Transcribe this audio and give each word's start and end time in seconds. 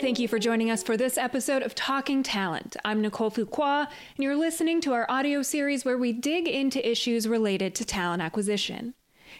Thank 0.00 0.18
you 0.18 0.28
for 0.28 0.38
joining 0.38 0.70
us 0.70 0.82
for 0.82 0.96
this 0.96 1.18
episode 1.18 1.62
of 1.62 1.74
Talking 1.74 2.22
Talent. 2.22 2.74
I'm 2.86 3.02
Nicole 3.02 3.30
Fuqua, 3.30 3.86
and 3.86 4.24
you're 4.24 4.34
listening 4.34 4.80
to 4.80 4.94
our 4.94 5.04
audio 5.10 5.42
series 5.42 5.84
where 5.84 5.98
we 5.98 6.14
dig 6.14 6.48
into 6.48 6.90
issues 6.90 7.28
related 7.28 7.74
to 7.74 7.84
talent 7.84 8.22
acquisition. 8.22 8.94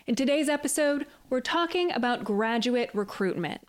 In 0.06 0.16
today's 0.16 0.50
episode, 0.50 1.06
we're 1.30 1.40
talking 1.40 1.90
about 1.92 2.24
graduate 2.24 2.90
recruitment. 2.92 3.62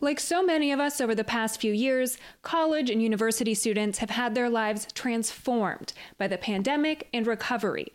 Like 0.00 0.20
so 0.20 0.40
many 0.40 0.70
of 0.70 0.78
us 0.78 1.00
over 1.00 1.16
the 1.16 1.24
past 1.24 1.60
few 1.60 1.72
years, 1.72 2.16
college 2.42 2.90
and 2.90 3.02
university 3.02 3.52
students 3.52 3.98
have 3.98 4.10
had 4.10 4.36
their 4.36 4.48
lives 4.48 4.86
transformed 4.94 5.92
by 6.16 6.28
the 6.28 6.38
pandemic 6.38 7.08
and 7.12 7.26
recovery. 7.26 7.92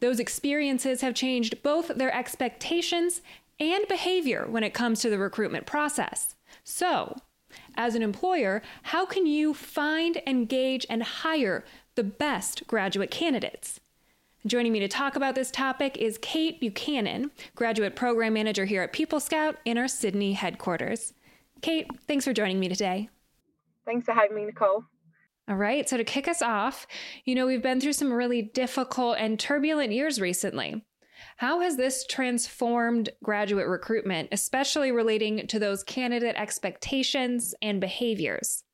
Those 0.00 0.18
experiences 0.18 1.02
have 1.02 1.14
changed 1.14 1.62
both 1.62 1.86
their 1.94 2.12
expectations 2.12 3.22
and 3.60 3.86
behavior 3.86 4.44
when 4.50 4.64
it 4.64 4.74
comes 4.74 5.00
to 5.02 5.08
the 5.08 5.18
recruitment 5.18 5.66
process. 5.66 6.34
So, 6.64 7.16
as 7.76 7.94
an 7.94 8.02
employer, 8.02 8.62
how 8.84 9.06
can 9.06 9.26
you 9.26 9.54
find, 9.54 10.20
engage, 10.26 10.86
and 10.88 11.02
hire 11.02 11.64
the 11.94 12.04
best 12.04 12.66
graduate 12.66 13.10
candidates? 13.10 13.80
Joining 14.46 14.72
me 14.72 14.78
to 14.80 14.88
talk 14.88 15.16
about 15.16 15.34
this 15.34 15.50
topic 15.50 15.96
is 15.96 16.18
Kate 16.18 16.60
Buchanan, 16.60 17.32
Graduate 17.56 17.96
Program 17.96 18.32
Manager 18.32 18.64
here 18.64 18.82
at 18.82 18.92
People 18.92 19.18
Scout 19.18 19.56
in 19.64 19.76
our 19.76 19.88
Sydney 19.88 20.34
headquarters. 20.34 21.14
Kate, 21.62 21.88
thanks 22.06 22.24
for 22.24 22.32
joining 22.32 22.60
me 22.60 22.68
today. 22.68 23.10
Thanks 23.84 24.04
for 24.04 24.12
having 24.12 24.36
me, 24.36 24.44
Nicole. 24.44 24.84
All 25.48 25.56
right, 25.56 25.88
so 25.88 25.96
to 25.96 26.04
kick 26.04 26.28
us 26.28 26.42
off, 26.42 26.86
you 27.24 27.34
know, 27.34 27.46
we've 27.46 27.62
been 27.62 27.80
through 27.80 27.92
some 27.92 28.12
really 28.12 28.42
difficult 28.42 29.18
and 29.18 29.38
turbulent 29.38 29.92
years 29.92 30.20
recently. 30.20 30.84
How 31.36 31.60
has 31.60 31.76
this 31.76 32.06
transformed 32.06 33.10
graduate 33.22 33.66
recruitment, 33.66 34.28
especially 34.32 34.92
relating 34.92 35.46
to 35.48 35.58
those 35.58 35.82
candidate 35.84 36.36
expectations 36.36 37.54
and 37.62 37.80
behaviors? 37.80 38.64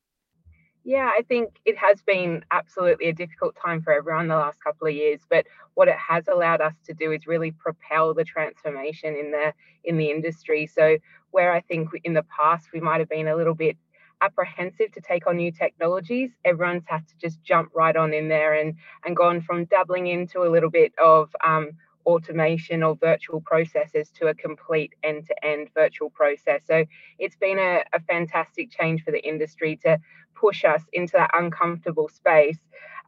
Yeah, 0.84 1.10
I 1.16 1.22
think 1.22 1.60
it 1.64 1.78
has 1.78 2.02
been 2.02 2.44
absolutely 2.50 3.08
a 3.08 3.12
difficult 3.12 3.54
time 3.54 3.82
for 3.82 3.92
everyone 3.92 4.26
the 4.26 4.34
last 4.34 4.62
couple 4.62 4.88
of 4.88 4.94
years, 4.94 5.20
but 5.30 5.46
what 5.74 5.86
it 5.86 5.96
has 5.96 6.26
allowed 6.26 6.60
us 6.60 6.74
to 6.86 6.94
do 6.94 7.12
is 7.12 7.26
really 7.26 7.52
propel 7.52 8.14
the 8.14 8.24
transformation 8.24 9.14
in 9.14 9.30
the 9.30 9.52
in 9.84 9.96
the 9.96 10.10
industry. 10.10 10.66
So 10.66 10.98
where 11.30 11.52
I 11.52 11.60
think 11.60 11.90
in 12.02 12.14
the 12.14 12.24
past 12.24 12.72
we 12.72 12.80
might 12.80 12.98
have 12.98 13.08
been 13.08 13.28
a 13.28 13.36
little 13.36 13.54
bit 13.54 13.76
apprehensive 14.20 14.92
to 14.92 15.00
take 15.00 15.26
on 15.26 15.36
new 15.36 15.52
technologies, 15.52 16.30
everyone's 16.44 16.84
had 16.86 17.06
to 17.08 17.14
just 17.16 17.42
jump 17.42 17.70
right 17.74 17.94
on 17.94 18.12
in 18.12 18.28
there 18.28 18.54
and 18.54 18.74
and 19.04 19.16
gone 19.16 19.40
from 19.40 19.66
dabbling 19.66 20.08
into 20.08 20.42
a 20.42 20.50
little 20.50 20.70
bit 20.70 20.92
of 21.02 21.30
um, 21.44 21.70
automation 22.06 22.82
or 22.82 22.96
virtual 22.96 23.40
processes 23.40 24.10
to 24.10 24.26
a 24.28 24.34
complete 24.34 24.92
end 25.02 25.26
to 25.26 25.44
end 25.44 25.68
virtual 25.74 26.10
process. 26.10 26.62
So 26.66 26.84
it's 27.18 27.36
been 27.36 27.58
a, 27.58 27.82
a, 27.92 28.00
fantastic 28.00 28.70
change 28.70 29.02
for 29.04 29.10
the 29.10 29.26
industry 29.26 29.78
to 29.84 29.98
push 30.34 30.64
us 30.64 30.82
into 30.92 31.12
that 31.12 31.30
uncomfortable 31.34 32.08
space. 32.08 32.58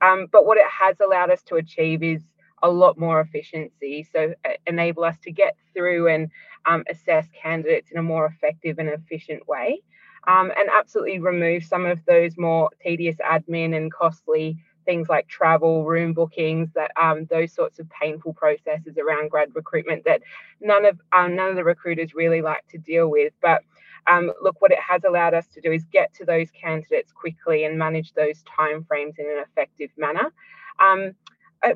Um, 0.01 0.27
but 0.31 0.47
what 0.47 0.59
it 0.59 0.67
has 0.69 0.97
allowed 1.01 1.31
us 1.31 1.43
to 1.45 1.57
achieve 1.57 2.03
is 2.03 2.23
a 2.63 2.71
lot 2.71 2.99
more 2.99 3.21
efficiency. 3.21 4.07
So 4.11 4.35
uh, 4.45 4.53
enable 4.67 5.05
us 5.05 5.19
to 5.25 5.31
get 5.31 5.57
through 5.75 6.09
and 6.09 6.31
um, 6.67 6.85
assess 6.89 7.27
candidates 7.41 7.91
in 7.91 7.99
a 7.99 8.03
more 8.03 8.27
effective 8.27 8.79
and 8.79 8.89
efficient 8.89 9.47
way. 9.47 9.83
Um, 10.27 10.51
and 10.57 10.71
absolutely 10.75 11.19
remove 11.19 11.65
some 11.65 11.85
of 11.85 12.03
those 12.07 12.39
more 12.39 12.71
tedious 12.83 13.17
admin 13.17 13.77
and 13.77 13.93
costly 13.93 14.57
things 14.85 15.09
like 15.09 15.27
travel, 15.29 15.85
room 15.85 16.13
bookings, 16.13 16.71
that 16.75 16.91
um, 17.01 17.27
those 17.27 17.53
sorts 17.53 17.79
of 17.79 17.89
painful 17.91 18.35
processes 18.35 18.97
around 18.99 19.31
grad 19.31 19.55
recruitment 19.55 20.05
that 20.05 20.23
none 20.61 20.85
of 20.85 21.01
um, 21.13 21.35
none 21.37 21.51
of 21.51 21.57
the 21.57 21.65
recruiters 21.65 22.15
really 22.15 22.43
like 22.43 22.67
to 22.69 22.79
deal 22.79 23.09
with. 23.09 23.33
But 23.43 23.63
um, 24.07 24.33
look, 24.43 24.61
what 24.61 24.73
it 24.73 24.79
has 24.87 25.03
allowed 25.05 25.35
us 25.35 25.47
to 25.49 25.61
do 25.61 25.73
is 25.73 25.85
get 25.85 26.13
to 26.15 26.25
those 26.25 26.51
candidates 26.51 27.13
quickly 27.13 27.65
and 27.65 27.79
manage 27.79 28.13
those 28.13 28.43
timeframes 28.45 29.19
in 29.19 29.27
an 29.27 29.43
effective 29.49 29.91
manner. 29.97 30.33
Um, 30.79 31.15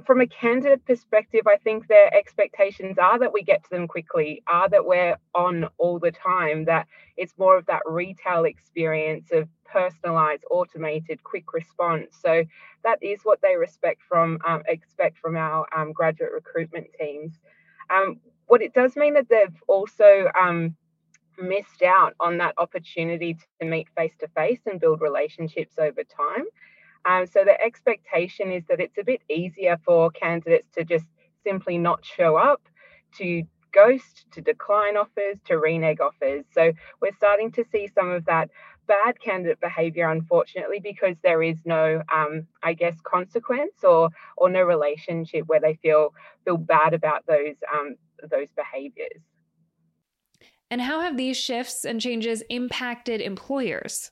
from 0.06 0.20
a 0.20 0.26
candidate 0.26 0.84
perspective, 0.84 1.46
I 1.46 1.56
think 1.56 1.86
their 1.86 2.12
expectations 2.14 2.98
are 2.98 3.18
that 3.18 3.32
we 3.32 3.42
get 3.42 3.64
to 3.64 3.70
them 3.70 3.88
quickly, 3.88 4.42
are 4.46 4.68
that 4.68 4.84
we're 4.84 5.16
on 5.34 5.68
all 5.78 5.98
the 5.98 6.10
time, 6.10 6.64
that 6.66 6.86
it's 7.16 7.32
more 7.38 7.56
of 7.56 7.66
that 7.66 7.82
retail 7.86 8.44
experience 8.44 9.30
of 9.32 9.48
personalized, 9.64 10.44
automated, 10.50 11.22
quick 11.22 11.52
response. 11.52 12.16
So 12.20 12.44
that 12.84 12.98
is 13.02 13.20
what 13.22 13.40
they 13.42 13.56
respect 13.56 14.02
from 14.08 14.38
um, 14.46 14.62
expect 14.66 15.18
from 15.18 15.36
our 15.36 15.66
um, 15.76 15.92
graduate 15.92 16.32
recruitment 16.32 16.88
teams. 16.98 17.32
Um, 17.90 18.20
what 18.46 18.62
it 18.62 18.74
does 18.74 18.96
mean 18.96 19.14
that 19.14 19.28
they've 19.28 19.62
also 19.68 20.30
um, 20.38 20.76
missed 21.38 21.82
out 21.82 22.14
on 22.20 22.38
that 22.38 22.54
opportunity 22.58 23.36
to 23.60 23.66
meet 23.66 23.88
face 23.96 24.14
to 24.20 24.28
face 24.28 24.60
and 24.66 24.80
build 24.80 25.00
relationships 25.00 25.76
over 25.78 26.02
time. 26.04 26.44
Um, 27.04 27.26
so 27.26 27.44
the 27.44 27.60
expectation 27.60 28.52
is 28.52 28.64
that 28.68 28.80
it's 28.80 28.98
a 28.98 29.04
bit 29.04 29.22
easier 29.28 29.78
for 29.84 30.10
candidates 30.10 30.68
to 30.74 30.84
just 30.84 31.06
simply 31.44 31.78
not 31.78 32.04
show 32.04 32.36
up, 32.36 32.62
to 33.16 33.44
ghost, 33.72 34.26
to 34.32 34.40
decline 34.40 34.96
offers, 34.96 35.38
to 35.46 35.58
renege 35.58 36.00
offers. 36.00 36.44
So 36.52 36.72
we're 37.00 37.14
starting 37.14 37.52
to 37.52 37.64
see 37.70 37.88
some 37.94 38.10
of 38.10 38.24
that 38.26 38.50
bad 38.86 39.20
candidate 39.20 39.60
behavior, 39.60 40.10
unfortunately, 40.10 40.80
because 40.80 41.16
there 41.22 41.42
is 41.42 41.58
no, 41.64 42.02
um, 42.12 42.46
I 42.62 42.72
guess, 42.72 42.96
consequence 43.02 43.84
or 43.84 44.10
or 44.36 44.50
no 44.50 44.62
relationship 44.62 45.46
where 45.46 45.60
they 45.60 45.74
feel 45.74 46.14
feel 46.44 46.56
bad 46.56 46.94
about 46.94 47.26
those 47.26 47.56
um, 47.72 47.96
those 48.30 48.48
behaviors. 48.56 49.22
And 50.70 50.82
how 50.82 51.00
have 51.00 51.16
these 51.16 51.36
shifts 51.36 51.84
and 51.84 52.00
changes 52.00 52.42
impacted 52.50 53.20
employers? 53.20 54.10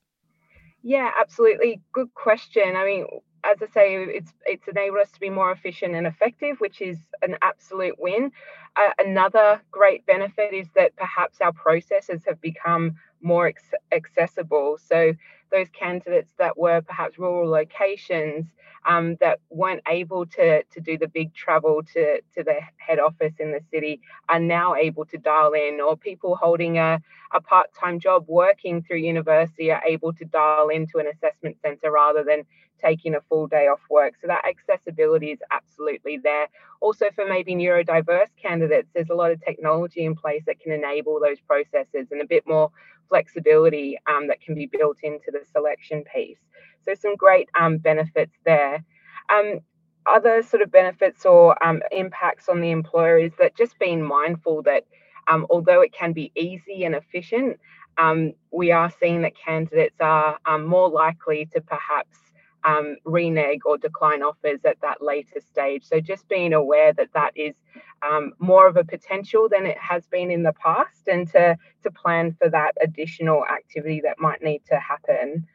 Yeah, 0.86 1.10
absolutely. 1.20 1.82
Good 1.92 2.14
question. 2.14 2.76
I 2.76 2.86
mean, 2.86 3.06
as 3.44 3.58
I 3.62 3.66
say, 3.74 3.96
it's 4.04 4.32
it's 4.46 4.68
enabled 4.68 5.00
us 5.00 5.10
to 5.12 5.20
be 5.20 5.30
more 5.30 5.50
efficient 5.50 5.96
and 5.96 6.06
effective, 6.06 6.60
which 6.60 6.80
is 6.80 6.98
an 7.22 7.36
absolute 7.42 7.96
win. 7.98 8.30
Uh, 8.76 8.90
another 8.98 9.60
great 9.72 10.06
benefit 10.06 10.54
is 10.54 10.68
that 10.76 10.96
perhaps 10.96 11.40
our 11.40 11.52
processes 11.52 12.22
have 12.28 12.40
become 12.40 12.96
more 13.26 13.48
ex- 13.48 13.74
accessible. 13.92 14.78
So 14.78 15.12
those 15.50 15.68
candidates 15.70 16.32
that 16.38 16.56
were 16.56 16.80
perhaps 16.80 17.18
rural 17.18 17.50
locations 17.50 18.46
um, 18.86 19.16
that 19.20 19.40
weren't 19.50 19.82
able 19.88 20.26
to, 20.26 20.62
to 20.62 20.80
do 20.80 20.96
the 20.96 21.08
big 21.08 21.34
travel 21.34 21.82
to, 21.92 22.20
to 22.34 22.44
the 22.44 22.60
head 22.76 22.98
office 22.98 23.34
in 23.38 23.50
the 23.50 23.60
city 23.72 24.00
are 24.28 24.38
now 24.38 24.74
able 24.74 25.04
to 25.06 25.18
dial 25.18 25.52
in, 25.52 25.80
or 25.80 25.96
people 25.96 26.36
holding 26.36 26.78
a, 26.78 27.00
a 27.32 27.40
part 27.40 27.68
time 27.74 27.98
job 27.98 28.24
working 28.28 28.82
through 28.82 28.98
university 28.98 29.72
are 29.72 29.82
able 29.84 30.12
to 30.12 30.24
dial 30.24 30.68
into 30.68 30.98
an 30.98 31.06
assessment 31.08 31.56
centre 31.60 31.90
rather 31.90 32.22
than 32.22 32.44
taking 32.82 33.14
a 33.14 33.20
full 33.28 33.46
day 33.46 33.66
off 33.66 33.80
work. 33.90 34.14
So 34.20 34.26
that 34.26 34.44
accessibility 34.46 35.30
is 35.32 35.38
absolutely 35.50 36.18
there. 36.22 36.48
Also, 36.80 37.06
for 37.14 37.26
maybe 37.26 37.54
neurodiverse 37.54 38.30
candidates, 38.40 38.88
there's 38.94 39.10
a 39.10 39.14
lot 39.14 39.30
of 39.30 39.42
technology 39.44 40.04
in 40.04 40.14
place 40.14 40.42
that 40.46 40.60
can 40.60 40.72
enable 40.72 41.20
those 41.20 41.40
processes 41.40 42.08
and 42.10 42.20
a 42.20 42.26
bit 42.26 42.44
more 42.46 42.70
flexibility 43.08 43.98
um, 44.06 44.28
that 44.28 44.40
can 44.40 44.54
be 44.54 44.66
built 44.66 44.98
into 45.02 45.30
the 45.30 45.44
selection 45.52 46.04
piece. 46.14 46.38
So, 46.84 46.94
some 46.94 47.16
great 47.16 47.48
um, 47.58 47.78
benefits 47.78 48.36
there. 48.44 48.84
Um, 49.28 49.60
other 50.06 50.42
sort 50.42 50.62
of 50.62 50.70
benefits 50.70 51.26
or 51.26 51.62
um, 51.64 51.82
impacts 51.90 52.48
on 52.48 52.60
the 52.60 52.70
employer 52.70 53.18
is 53.18 53.32
that 53.38 53.56
just 53.56 53.78
being 53.78 54.02
mindful 54.02 54.62
that 54.62 54.84
um, 55.26 55.46
although 55.50 55.80
it 55.80 55.92
can 55.92 56.12
be 56.12 56.30
easy 56.36 56.84
and 56.84 56.94
efficient, 56.94 57.58
um, 57.98 58.32
we 58.52 58.70
are 58.70 58.92
seeing 59.00 59.22
that 59.22 59.32
candidates 59.36 59.96
are 60.00 60.38
more 60.58 60.88
likely 60.88 61.46
to 61.52 61.60
perhaps 61.60 62.18
um, 62.66 62.96
renege 63.04 63.60
or 63.64 63.78
decline 63.78 64.22
offers 64.22 64.60
at 64.64 64.80
that 64.82 65.00
later 65.00 65.40
stage. 65.40 65.84
So 65.84 66.00
just 66.00 66.28
being 66.28 66.52
aware 66.52 66.92
that 66.92 67.12
that 67.14 67.32
is 67.36 67.54
um, 68.02 68.32
more 68.38 68.66
of 68.66 68.76
a 68.76 68.84
potential 68.84 69.48
than 69.48 69.64
it 69.66 69.78
has 69.78 70.06
been 70.08 70.30
in 70.30 70.42
the 70.42 70.52
past, 70.52 71.06
and 71.06 71.28
to 71.32 71.56
to 71.82 71.90
plan 71.90 72.36
for 72.38 72.50
that 72.50 72.72
additional 72.82 73.44
activity 73.46 74.00
that 74.04 74.18
might 74.18 74.42
need 74.42 74.62
to 74.66 74.78
happen. 74.78 75.46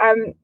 Um, 0.00 0.34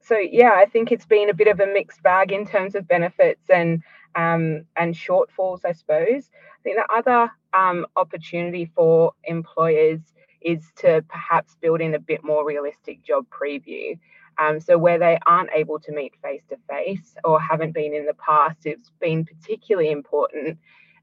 so 0.00 0.16
yeah, 0.18 0.52
I 0.56 0.66
think 0.66 0.92
it's 0.92 1.06
been 1.06 1.30
a 1.30 1.34
bit 1.34 1.48
of 1.48 1.60
a 1.60 1.66
mixed 1.66 2.02
bag 2.02 2.32
in 2.32 2.46
terms 2.46 2.74
of 2.74 2.86
benefits 2.86 3.48
and 3.48 3.82
um, 4.14 4.66
and 4.76 4.94
shortfalls, 4.94 5.64
I 5.64 5.72
suppose. 5.72 6.30
I 6.34 6.62
think 6.62 6.76
the 6.76 6.94
other 6.94 7.30
um, 7.54 7.86
opportunity 7.96 8.70
for 8.74 9.12
employers 9.24 10.00
is 10.40 10.62
to 10.76 11.04
perhaps 11.08 11.56
build 11.60 11.80
in 11.80 11.94
a 11.94 11.98
bit 11.98 12.22
more 12.24 12.46
realistic 12.46 13.02
job 13.02 13.26
preview. 13.30 13.98
Um, 14.38 14.60
so 14.60 14.78
where 14.78 14.98
they 14.98 15.18
aren't 15.26 15.50
able 15.54 15.78
to 15.80 15.92
meet 15.92 16.14
face 16.22 16.42
to 16.48 16.56
face 16.68 17.14
or 17.24 17.40
haven't 17.40 17.72
been 17.72 17.94
in 17.94 18.06
the 18.06 18.14
past, 18.14 18.64
it's 18.64 18.90
been 19.00 19.24
particularly 19.24 19.90
important 19.90 20.58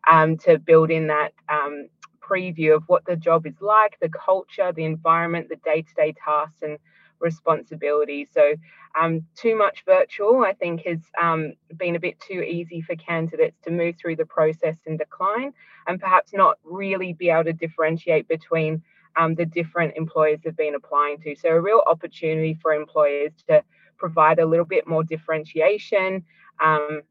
um, 0.09 0.37
to 0.39 0.57
build 0.57 0.91
in 0.91 1.07
that 1.07 1.33
um, 1.47 1.89
preview 2.21 2.75
of 2.75 2.83
what 2.87 3.05
the 3.05 3.15
job 3.15 3.45
is 3.45 3.61
like, 3.61 3.97
the 4.01 4.09
culture, 4.09 4.71
the 4.71 4.85
environment, 4.85 5.49
the 5.49 5.57
day-to-day 5.57 6.13
tasks 6.23 6.61
and 6.61 6.77
responsibilities. 7.19 8.29
So 8.33 8.53
um, 8.99 9.25
too 9.35 9.57
much 9.57 9.83
virtual, 9.85 10.43
I 10.43 10.53
think, 10.53 10.85
has 10.85 10.99
um, 11.21 11.53
been 11.75 11.95
a 11.95 11.99
bit 11.99 12.19
too 12.19 12.41
easy 12.41 12.81
for 12.81 12.95
candidates 12.95 13.57
to 13.63 13.71
move 13.71 13.95
through 13.97 14.15
the 14.15 14.25
process 14.25 14.77
and 14.85 14.97
decline, 14.97 15.53
and 15.87 15.99
perhaps 15.99 16.33
not 16.33 16.57
really 16.63 17.13
be 17.13 17.29
able 17.29 17.45
to 17.45 17.53
differentiate 17.53 18.27
between 18.27 18.81
um, 19.19 19.35
the 19.35 19.45
different 19.45 19.95
employers 19.97 20.39
have 20.45 20.55
been 20.55 20.75
applying 20.75 21.19
to. 21.21 21.35
So, 21.35 21.49
a 21.49 21.61
real 21.61 21.83
opportunity 21.85 22.57
for 22.61 22.73
employers 22.73 23.33
to 23.49 23.63
provide 23.97 24.39
a 24.39 24.45
little 24.45 24.65
bit 24.65 24.87
more 24.87 25.03
differentiation, 25.03 26.23
um, 26.63 27.01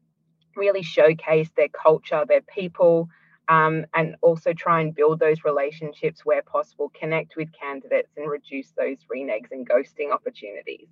really 0.55 0.81
showcase 0.81 1.49
their 1.55 1.69
culture, 1.69 2.25
their 2.27 2.41
people, 2.41 3.07
um, 3.47 3.85
and 3.93 4.15
also 4.21 4.53
try 4.53 4.81
and 4.81 4.93
build 4.93 5.19
those 5.19 5.43
relationships 5.45 6.25
where 6.25 6.41
possible, 6.41 6.91
connect 6.99 7.35
with 7.37 7.49
candidates 7.53 8.09
and 8.17 8.29
reduce 8.29 8.71
those 8.71 8.97
renegs 9.11 9.51
and 9.51 9.69
ghosting 9.69 10.11
opportunities. 10.11 10.87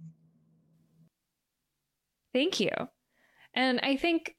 Thank 2.31 2.60
you. 2.60 2.72
And 3.56 3.80
I 3.81 3.98
think 3.98 4.36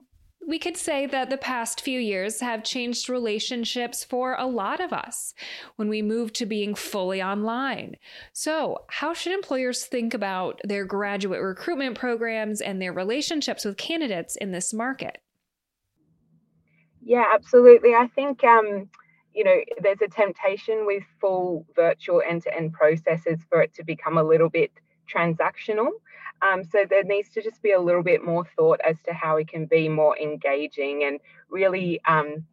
we 0.49 0.59
could 0.59 0.79
say 0.79 1.05
that 1.05 1.29
the 1.29 1.37
past 1.37 1.83
few 1.83 2.00
years 2.00 2.41
have 2.41 2.65
changed 2.65 3.11
relationships 3.11 4.03
for 4.03 4.35
a 4.39 4.47
lot 4.47 4.81
of 4.81 4.95
us 4.95 5.35
when 5.77 5.91
we 5.91 6.00
moved 6.00 6.35
to 6.37 6.47
being 6.47 6.75
fully 6.75 7.23
online. 7.23 7.97
So, 8.33 8.79
how 8.89 9.12
should 9.12 9.35
employers 9.35 9.85
think 9.85 10.15
about 10.15 10.59
their 10.65 10.87
graduate 10.87 11.43
recruitment 11.43 11.99
programs 11.99 12.62
and 12.62 12.81
their 12.81 12.95
relationships 12.95 13.67
with 13.67 13.77
candidates 13.77 14.37
in 14.37 14.50
this 14.53 14.73
market? 14.73 15.21
Yeah, 17.03 17.27
absolutely. 17.31 17.94
I 17.94 18.09
think 18.15 18.43
um, 18.43 18.89
you 19.35 19.44
know 19.44 19.56
there's 19.83 20.01
a 20.01 20.09
temptation 20.09 20.87
with 20.87 21.03
full 21.21 21.67
virtual 21.77 22.23
end-to-end 22.27 22.73
processes 22.73 23.39
for 23.51 23.61
it 23.61 23.75
to 23.75 23.85
become 23.85 24.17
a 24.17 24.25
little 24.25 24.49
bit 24.49 24.73
transactional. 25.15 25.91
Um, 26.43 26.64
so 26.64 26.85
there 26.88 27.05
needs 27.05 27.31
to 27.31 27.43
just 27.43 27.62
be 27.62 27.73
a 27.73 27.81
little 27.81 28.02
bit 28.02 28.25
more 28.25 28.44
thought 28.56 28.81
as 28.87 28.96
to 29.06 29.12
how 29.12 29.37
we 29.37 29.44
can 29.44 29.67
be 29.67 29.88
more 29.88 30.17
engaging 30.19 31.05
and 31.05 31.20
really, 31.50 32.00
um, 32.06 32.44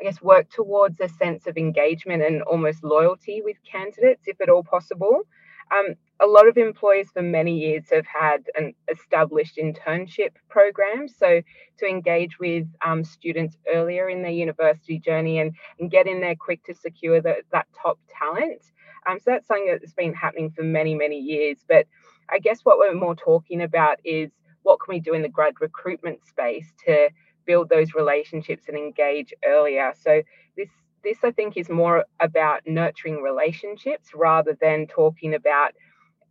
I 0.00 0.04
guess, 0.04 0.22
work 0.22 0.50
towards 0.50 1.00
a 1.00 1.08
sense 1.08 1.46
of 1.46 1.56
engagement 1.56 2.22
and 2.22 2.42
almost 2.42 2.82
loyalty 2.82 3.42
with 3.44 3.56
candidates, 3.70 4.22
if 4.26 4.40
at 4.40 4.48
all 4.48 4.64
possible. 4.64 5.22
Um, 5.70 5.94
a 6.20 6.26
lot 6.26 6.48
of 6.48 6.56
employers 6.56 7.08
for 7.12 7.22
many 7.22 7.58
years 7.58 7.84
have 7.90 8.06
had 8.06 8.44
an 8.54 8.72
established 8.90 9.58
internship 9.58 10.30
program. 10.48 11.08
So 11.08 11.42
to 11.78 11.86
engage 11.86 12.38
with 12.38 12.66
um, 12.84 13.04
students 13.04 13.56
earlier 13.72 14.08
in 14.08 14.22
their 14.22 14.30
university 14.30 14.98
journey 14.98 15.40
and, 15.40 15.54
and 15.78 15.90
get 15.90 16.06
in 16.06 16.20
there 16.20 16.36
quick 16.36 16.64
to 16.64 16.74
secure 16.74 17.20
the, 17.20 17.36
that 17.52 17.66
top 17.80 17.98
talent. 18.08 18.62
Um, 19.06 19.18
so 19.18 19.32
that's 19.32 19.46
something 19.46 19.66
that's 19.66 19.92
been 19.92 20.14
happening 20.14 20.50
for 20.50 20.62
many, 20.62 20.94
many 20.94 21.18
years. 21.18 21.58
But 21.68 21.86
I 22.30 22.38
guess 22.38 22.60
what 22.62 22.78
we're 22.78 22.94
more 22.94 23.14
talking 23.14 23.62
about 23.62 23.98
is 24.04 24.30
what 24.62 24.80
can 24.80 24.94
we 24.94 25.00
do 25.00 25.14
in 25.14 25.22
the 25.22 25.28
grad 25.28 25.54
recruitment 25.60 26.26
space 26.26 26.72
to 26.86 27.08
build 27.46 27.68
those 27.68 27.94
relationships 27.94 28.64
and 28.68 28.76
engage 28.76 29.32
earlier. 29.44 29.92
So 29.96 30.22
this 30.56 30.68
this 31.04 31.18
I 31.22 31.30
think 31.30 31.56
is 31.56 31.68
more 31.68 32.04
about 32.20 32.62
nurturing 32.66 33.22
relationships 33.22 34.10
rather 34.14 34.56
than 34.60 34.86
talking 34.88 35.34
about 35.34 35.72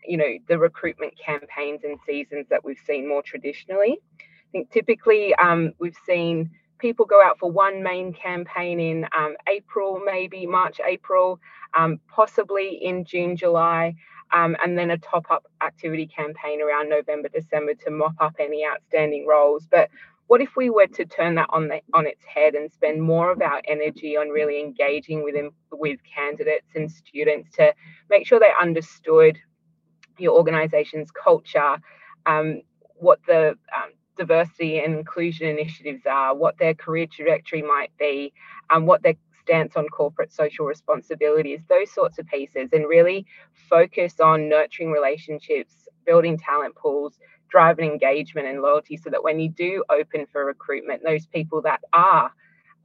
you 0.05 0.17
know 0.17 0.37
the 0.47 0.59
recruitment 0.59 1.13
campaigns 1.17 1.83
and 1.83 1.97
seasons 2.05 2.47
that 2.49 2.63
we've 2.63 2.81
seen 2.85 3.07
more 3.07 3.23
traditionally. 3.23 3.99
I 4.19 4.51
think 4.51 4.71
typically 4.71 5.33
um, 5.35 5.71
we've 5.79 5.97
seen 6.05 6.51
people 6.77 7.05
go 7.05 7.23
out 7.23 7.39
for 7.39 7.49
one 7.49 7.81
main 7.81 8.13
campaign 8.13 8.79
in 8.79 9.05
um, 9.17 9.35
April, 9.47 10.01
maybe 10.05 10.45
March, 10.45 10.79
April, 10.85 11.39
um, 11.73 11.99
possibly 12.07 12.79
in 12.83 13.05
June, 13.05 13.35
July, 13.35 13.95
um, 14.33 14.55
and 14.63 14.77
then 14.77 14.91
a 14.91 14.97
top 14.97 15.25
up 15.29 15.45
activity 15.61 16.07
campaign 16.07 16.61
around 16.61 16.89
November, 16.89 17.29
December 17.29 17.73
to 17.85 17.91
mop 17.91 18.15
up 18.19 18.35
any 18.39 18.65
outstanding 18.65 19.25
roles. 19.27 19.65
But 19.69 19.89
what 20.27 20.41
if 20.41 20.55
we 20.55 20.69
were 20.69 20.87
to 20.87 21.05
turn 21.05 21.35
that 21.35 21.47
on 21.49 21.67
the, 21.67 21.81
on 21.93 22.07
its 22.07 22.23
head 22.25 22.55
and 22.55 22.71
spend 22.71 23.01
more 23.01 23.31
of 23.31 23.41
our 23.41 23.61
energy 23.67 24.17
on 24.17 24.29
really 24.29 24.59
engaging 24.59 25.23
with 25.23 25.35
with 25.71 25.99
candidates 26.03 26.67
and 26.75 26.91
students 26.91 27.55
to 27.57 27.73
make 28.09 28.25
sure 28.25 28.39
they 28.39 28.51
understood 28.59 29.37
your 30.17 30.35
organization's 30.35 31.11
culture, 31.11 31.77
um, 32.25 32.61
what 32.95 33.19
the 33.27 33.49
um, 33.75 33.91
diversity 34.17 34.79
and 34.79 34.95
inclusion 34.95 35.47
initiatives 35.47 36.05
are, 36.05 36.33
what 36.35 36.57
their 36.57 36.73
career 36.73 37.05
trajectory 37.05 37.61
might 37.61 37.91
be, 37.99 38.33
um, 38.69 38.85
what 38.85 39.03
their 39.03 39.15
stance 39.45 39.75
on 39.75 39.87
corporate 39.89 40.33
social 40.33 40.65
responsibilities, 40.65 41.61
those 41.69 41.91
sorts 41.91 42.17
of 42.17 42.25
pieces, 42.25 42.69
and 42.73 42.87
really 42.87 43.25
focus 43.69 44.19
on 44.19 44.49
nurturing 44.49 44.91
relationships, 44.91 45.87
building 46.05 46.37
talent 46.37 46.75
pools, 46.75 47.19
driving 47.49 47.91
engagement 47.91 48.47
and 48.47 48.61
loyalty 48.61 48.97
so 48.97 49.09
that 49.11 49.23
when 49.23 49.39
you 49.39 49.49
do 49.49 49.83
open 49.89 50.25
for 50.31 50.45
recruitment, 50.45 51.03
those 51.03 51.27
people 51.27 51.61
that 51.61 51.81
are 51.93 52.31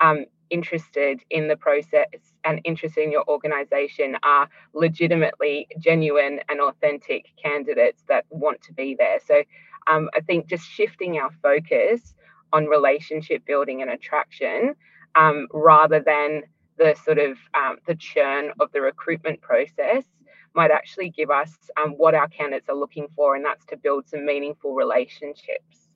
um, 0.00 0.26
interested 0.50 1.20
in 1.30 1.48
the 1.48 1.56
process 1.56 2.08
and 2.44 2.60
interested 2.64 3.02
in 3.02 3.10
your 3.10 3.24
organization 3.28 4.16
are 4.22 4.48
legitimately 4.74 5.66
genuine 5.78 6.40
and 6.50 6.60
authentic 6.60 7.26
candidates 7.42 8.02
that 8.08 8.24
want 8.30 8.60
to 8.62 8.72
be 8.74 8.94
there. 8.98 9.18
So 9.26 9.42
um, 9.86 10.10
I 10.14 10.20
think 10.20 10.46
just 10.46 10.68
shifting 10.68 11.18
our 11.18 11.30
focus 11.42 12.14
on 12.52 12.66
relationship 12.66 13.46
building 13.46 13.80
and 13.80 13.90
attraction 13.90 14.74
um, 15.14 15.46
rather 15.52 16.00
than 16.00 16.42
the 16.78 16.94
sort 17.04 17.18
of 17.18 17.36
um, 17.54 17.76
the 17.86 17.94
churn 17.94 18.50
of 18.58 18.72
the 18.72 18.80
recruitment 18.80 19.40
process 19.40 20.04
might 20.54 20.70
actually 20.70 21.10
give 21.10 21.30
us 21.30 21.52
um, 21.76 21.90
what 21.92 22.14
our 22.14 22.28
candidates 22.28 22.68
are 22.68 22.74
looking 22.76 23.06
for, 23.14 23.36
and 23.36 23.44
that's 23.44 23.64
to 23.66 23.76
build 23.76 24.08
some 24.08 24.24
meaningful 24.24 24.74
relationships. 24.74 25.88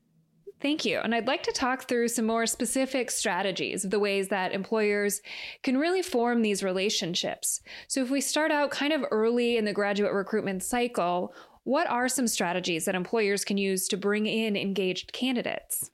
Thank 0.61 0.85
you. 0.85 0.99
And 0.99 1.15
I'd 1.15 1.27
like 1.27 1.43
to 1.43 1.53
talk 1.53 1.89
through 1.89 2.09
some 2.09 2.25
more 2.25 2.47
specific 2.47 3.11
strategies 3.11 3.85
of 3.85 3.91
the 3.91 3.99
ways 3.99 4.29
that 4.29 4.53
employers 4.53 5.21
can 5.63 5.77
really 5.77 6.01
form 6.01 6.43
these 6.43 6.63
relationships. 6.63 7.61
So, 7.89 8.03
if 8.03 8.11
we 8.11 8.21
start 8.21 8.51
out 8.51 8.71
kind 8.71 8.93
of 8.93 9.05
early 9.11 9.57
in 9.57 9.65
the 9.65 9.73
graduate 9.73 10.13
recruitment 10.13 10.63
cycle, 10.63 11.35
what 11.65 11.89
are 11.91 12.09
some 12.09 12.29
strategies 12.29 12.85
that 12.85 12.95
employers 12.95 13.45
can 13.45 13.59
use 13.59 13.89
to 13.89 13.97
bring 13.97 14.27
in 14.27 14.57
engaged 14.57 15.13
candidates? 15.13 15.91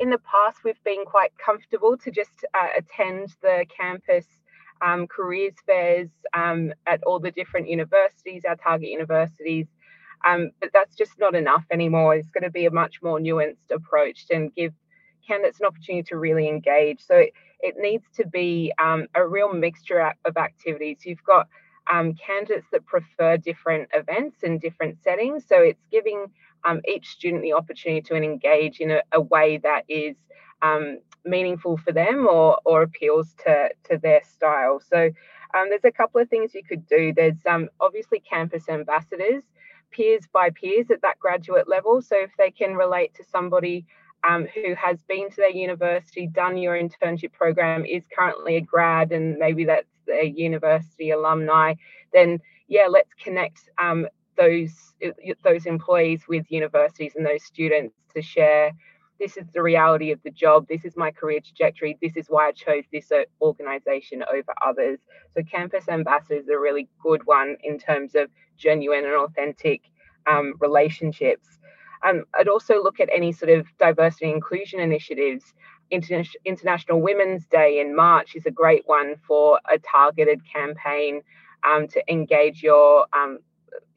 In 0.00 0.10
the 0.10 0.18
past, 0.18 0.64
we've 0.64 0.82
been 0.84 1.04
quite 1.04 1.32
comfortable 1.38 1.96
to 1.98 2.10
just 2.10 2.44
uh, 2.54 2.68
attend 2.76 3.34
the 3.42 3.66
campus 3.76 4.26
um, 4.80 5.06
careers 5.06 5.54
fairs 5.66 6.08
um, 6.34 6.72
at 6.86 7.02
all 7.04 7.18
the 7.18 7.30
different 7.30 7.68
universities, 7.68 8.42
our 8.46 8.56
target 8.56 8.90
universities. 8.90 9.66
Um, 10.24 10.50
but 10.60 10.70
that's 10.72 10.96
just 10.96 11.18
not 11.18 11.34
enough 11.34 11.64
anymore. 11.70 12.14
It's 12.14 12.30
going 12.30 12.44
to 12.44 12.50
be 12.50 12.66
a 12.66 12.70
much 12.70 13.02
more 13.02 13.18
nuanced 13.18 13.70
approach 13.70 14.24
and 14.30 14.54
give 14.54 14.72
candidates 15.26 15.60
an 15.60 15.66
opportunity 15.66 16.02
to 16.08 16.16
really 16.16 16.48
engage. 16.48 17.00
So 17.00 17.16
it, 17.16 17.32
it 17.60 17.74
needs 17.78 18.04
to 18.16 18.26
be 18.26 18.72
um, 18.82 19.06
a 19.14 19.26
real 19.26 19.52
mixture 19.52 20.12
of 20.24 20.36
activities. 20.36 20.98
You've 21.04 21.24
got 21.24 21.48
um, 21.90 22.14
candidates 22.14 22.66
that 22.72 22.86
prefer 22.86 23.36
different 23.36 23.88
events 23.92 24.42
and 24.42 24.60
different 24.60 25.02
settings. 25.02 25.44
So 25.48 25.60
it's 25.60 25.84
giving 25.90 26.26
um, 26.64 26.80
each 26.88 27.08
student 27.08 27.42
the 27.42 27.52
opportunity 27.52 28.02
to 28.02 28.14
engage 28.14 28.80
in 28.80 28.90
a, 28.90 29.02
a 29.12 29.20
way 29.20 29.58
that 29.58 29.84
is 29.88 30.16
um, 30.62 30.98
meaningful 31.24 31.76
for 31.76 31.92
them 31.92 32.26
or, 32.26 32.58
or 32.64 32.82
appeals 32.82 33.34
to, 33.44 33.70
to 33.84 33.98
their 33.98 34.22
style. 34.24 34.80
So 34.80 35.10
um, 35.54 35.68
there's 35.68 35.84
a 35.84 35.92
couple 35.92 36.20
of 36.20 36.28
things 36.28 36.54
you 36.54 36.64
could 36.64 36.86
do. 36.86 37.12
There's 37.14 37.44
um, 37.46 37.68
obviously 37.80 38.20
campus 38.20 38.68
ambassadors, 38.68 39.42
peers 39.90 40.22
by 40.32 40.50
peers 40.50 40.90
at 40.90 41.02
that 41.02 41.18
graduate 41.18 41.68
level. 41.68 42.02
So 42.02 42.16
if 42.16 42.30
they 42.38 42.50
can 42.50 42.74
relate 42.74 43.14
to 43.16 43.24
somebody 43.24 43.86
um, 44.26 44.46
who 44.54 44.74
has 44.74 44.98
been 45.08 45.30
to 45.30 45.36
their 45.36 45.50
university, 45.50 46.26
done 46.26 46.56
your 46.56 46.76
internship 46.76 47.32
program, 47.32 47.84
is 47.84 48.04
currently 48.16 48.56
a 48.56 48.60
grad, 48.60 49.12
and 49.12 49.36
maybe 49.38 49.64
that's 49.64 49.86
a 50.08 50.26
university 50.26 51.10
alumni, 51.10 51.74
then 52.12 52.40
yeah, 52.68 52.86
let's 52.88 53.12
connect 53.22 53.68
um, 53.78 54.06
those 54.36 54.94
those 55.42 55.66
employees 55.66 56.22
with 56.28 56.50
universities 56.50 57.12
and 57.16 57.26
those 57.26 57.44
students 57.44 57.94
to 58.14 58.22
share. 58.22 58.72
This 59.20 59.36
is 59.36 59.46
the 59.52 59.62
reality 59.62 60.10
of 60.10 60.20
the 60.24 60.30
job. 60.30 60.66
This 60.68 60.84
is 60.84 60.96
my 60.96 61.10
career 61.10 61.40
trajectory. 61.40 61.96
This 62.02 62.16
is 62.16 62.26
why 62.28 62.48
I 62.48 62.52
chose 62.52 62.84
this 62.92 63.12
uh, 63.12 63.22
organization 63.40 64.24
over 64.32 64.52
others. 64.64 64.98
So, 65.36 65.42
campus 65.44 65.88
ambassadors 65.88 66.48
are 66.48 66.56
a 66.56 66.60
really 66.60 66.88
good 67.02 67.24
one 67.24 67.56
in 67.62 67.78
terms 67.78 68.14
of 68.14 68.28
genuine 68.56 69.04
and 69.04 69.14
authentic 69.14 69.82
um, 70.26 70.54
relationships. 70.58 71.58
Um, 72.04 72.24
I'd 72.34 72.48
also 72.48 72.82
look 72.82 73.00
at 73.00 73.08
any 73.14 73.32
sort 73.32 73.50
of 73.50 73.66
diversity 73.78 74.26
and 74.26 74.34
inclusion 74.34 74.80
initiatives. 74.80 75.54
Inter- 75.90 76.24
International 76.44 77.00
Women's 77.00 77.46
Day 77.46 77.80
in 77.80 77.94
March 77.94 78.34
is 78.34 78.46
a 78.46 78.50
great 78.50 78.82
one 78.86 79.16
for 79.26 79.60
a 79.70 79.78
targeted 79.78 80.40
campaign 80.50 81.22
um, 81.66 81.88
to 81.88 82.02
engage 82.10 82.62
your 82.62 83.06
um, 83.12 83.38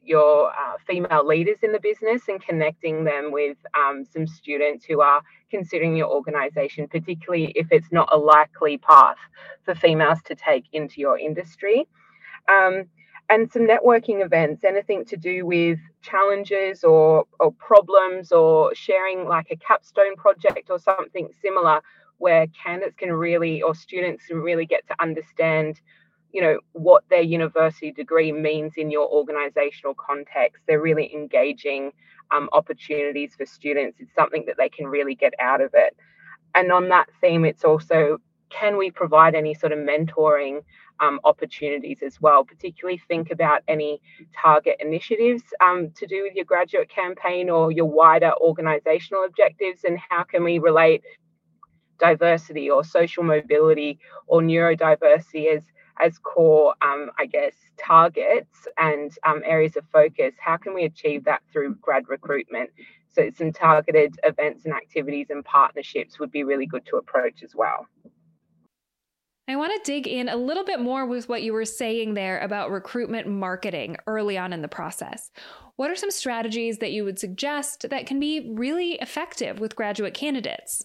your 0.02 0.48
uh, 0.48 0.76
female 0.86 1.26
leaders 1.26 1.58
in 1.62 1.70
the 1.72 1.80
business 1.80 2.22
and 2.28 2.42
connecting 2.42 3.04
them 3.04 3.30
with 3.30 3.58
um, 3.76 4.06
some 4.10 4.26
students 4.26 4.86
who 4.86 5.02
are 5.02 5.20
considering 5.50 5.94
your 5.96 6.08
organization, 6.08 6.88
particularly 6.88 7.52
if 7.54 7.66
it's 7.70 7.92
not 7.92 8.08
a 8.10 8.16
likely 8.16 8.78
path 8.78 9.18
for 9.64 9.74
females 9.74 10.18
to 10.24 10.34
take 10.34 10.64
into 10.72 11.00
your 11.00 11.18
industry. 11.18 11.86
Um, 12.48 12.86
and 13.30 13.50
some 13.52 13.62
networking 13.62 14.24
events, 14.24 14.64
anything 14.64 15.04
to 15.06 15.16
do 15.16 15.44
with 15.44 15.78
challenges 16.02 16.82
or, 16.82 17.24
or 17.38 17.52
problems 17.52 18.32
or 18.32 18.74
sharing 18.74 19.28
like 19.28 19.48
a 19.50 19.56
capstone 19.56 20.16
project 20.16 20.70
or 20.70 20.78
something 20.78 21.28
similar 21.42 21.82
where 22.16 22.46
candidates 22.48 22.96
can 22.96 23.12
really 23.12 23.62
or 23.62 23.74
students 23.74 24.26
can 24.26 24.38
really 24.38 24.66
get 24.66 24.86
to 24.88 24.94
understand 25.00 25.80
you 26.32 26.42
know 26.42 26.58
what 26.72 27.04
their 27.08 27.22
university 27.22 27.90
degree 27.90 28.32
means 28.32 28.74
in 28.76 28.90
your 28.90 29.08
organizational 29.08 29.94
context. 29.94 30.62
They're 30.66 30.80
really 30.80 31.12
engaging 31.14 31.92
um, 32.30 32.50
opportunities 32.52 33.34
for 33.34 33.46
students. 33.46 33.98
It's 33.98 34.14
something 34.14 34.44
that 34.46 34.56
they 34.58 34.68
can 34.68 34.86
really 34.86 35.14
get 35.14 35.32
out 35.38 35.62
of 35.62 35.70
it. 35.72 35.96
And 36.54 36.70
on 36.70 36.88
that 36.90 37.08
theme 37.20 37.44
it's 37.44 37.64
also 37.64 38.20
can 38.50 38.76
we 38.76 38.90
provide 38.90 39.34
any 39.34 39.54
sort 39.54 39.72
of 39.72 39.78
mentoring 39.78 40.62
um, 41.00 41.20
opportunities 41.24 41.98
as 42.04 42.20
well 42.20 42.44
particularly 42.44 43.00
think 43.08 43.30
about 43.30 43.62
any 43.68 44.00
target 44.36 44.76
initiatives 44.80 45.42
um, 45.60 45.90
to 45.96 46.06
do 46.06 46.22
with 46.24 46.34
your 46.34 46.44
graduate 46.44 46.88
campaign 46.88 47.48
or 47.50 47.70
your 47.70 47.86
wider 47.86 48.32
organizational 48.40 49.24
objectives 49.24 49.84
and 49.84 49.98
how 50.08 50.24
can 50.24 50.42
we 50.42 50.58
relate 50.58 51.02
diversity 51.98 52.70
or 52.70 52.84
social 52.84 53.22
mobility 53.22 53.98
or 54.26 54.40
neurodiversity 54.40 55.54
as 55.54 55.62
as 56.00 56.18
core, 56.18 56.74
um, 56.82 57.10
I 57.18 57.26
guess, 57.26 57.54
targets 57.76 58.68
and 58.76 59.10
um, 59.26 59.42
areas 59.44 59.76
of 59.76 59.84
focus, 59.92 60.34
how 60.38 60.56
can 60.56 60.74
we 60.74 60.84
achieve 60.84 61.24
that 61.24 61.42
through 61.52 61.74
grad 61.76 62.08
recruitment? 62.08 62.70
So, 63.12 63.30
some 63.36 63.52
targeted 63.52 64.14
events 64.22 64.64
and 64.64 64.74
activities 64.74 65.28
and 65.30 65.44
partnerships 65.44 66.18
would 66.18 66.30
be 66.30 66.44
really 66.44 66.66
good 66.66 66.86
to 66.86 66.96
approach 66.96 67.42
as 67.42 67.54
well. 67.54 67.86
I 69.50 69.56
want 69.56 69.72
to 69.72 69.90
dig 69.90 70.06
in 70.06 70.28
a 70.28 70.36
little 70.36 70.62
bit 70.62 70.78
more 70.78 71.06
with 71.06 71.26
what 71.26 71.42
you 71.42 71.54
were 71.54 71.64
saying 71.64 72.12
there 72.12 72.38
about 72.40 72.70
recruitment 72.70 73.26
marketing 73.26 73.96
early 74.06 74.36
on 74.36 74.52
in 74.52 74.60
the 74.60 74.68
process. 74.68 75.30
What 75.76 75.90
are 75.90 75.96
some 75.96 76.10
strategies 76.10 76.78
that 76.78 76.92
you 76.92 77.02
would 77.04 77.18
suggest 77.18 77.86
that 77.88 78.06
can 78.06 78.20
be 78.20 78.52
really 78.52 78.94
effective 78.96 79.58
with 79.58 79.74
graduate 79.74 80.12
candidates? 80.12 80.84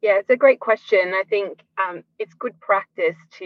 Yeah, 0.00 0.18
it's 0.18 0.30
a 0.30 0.36
great 0.36 0.60
question. 0.60 1.12
I 1.14 1.24
think 1.28 1.60
um, 1.78 2.04
it's 2.18 2.32
good 2.32 2.58
practice 2.60 3.16
to, 3.38 3.44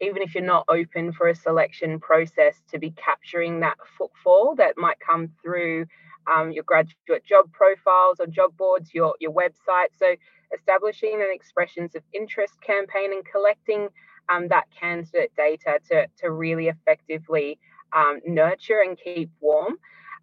even 0.00 0.22
if 0.22 0.34
you're 0.34 0.42
not 0.42 0.64
open 0.68 1.12
for 1.12 1.28
a 1.28 1.36
selection 1.36 2.00
process, 2.00 2.56
to 2.72 2.80
be 2.80 2.90
capturing 2.90 3.60
that 3.60 3.76
footfall 3.96 4.56
that 4.56 4.76
might 4.76 4.98
come 4.98 5.30
through 5.40 5.86
um, 6.32 6.50
your 6.50 6.64
graduate 6.64 7.24
job 7.24 7.52
profiles 7.52 8.18
or 8.18 8.26
job 8.26 8.56
boards, 8.56 8.92
your, 8.92 9.14
your 9.20 9.32
website. 9.32 9.88
So, 9.96 10.16
establishing 10.54 11.14
an 11.14 11.28
expressions 11.32 11.94
of 11.94 12.02
interest 12.12 12.60
campaign 12.60 13.12
and 13.12 13.24
collecting 13.24 13.88
um, 14.28 14.48
that 14.48 14.66
candidate 14.78 15.32
data 15.36 15.78
to, 15.90 16.06
to 16.18 16.30
really 16.30 16.68
effectively 16.68 17.58
um, 17.92 18.20
nurture 18.26 18.80
and 18.84 18.98
keep 19.02 19.30
warm, 19.40 19.76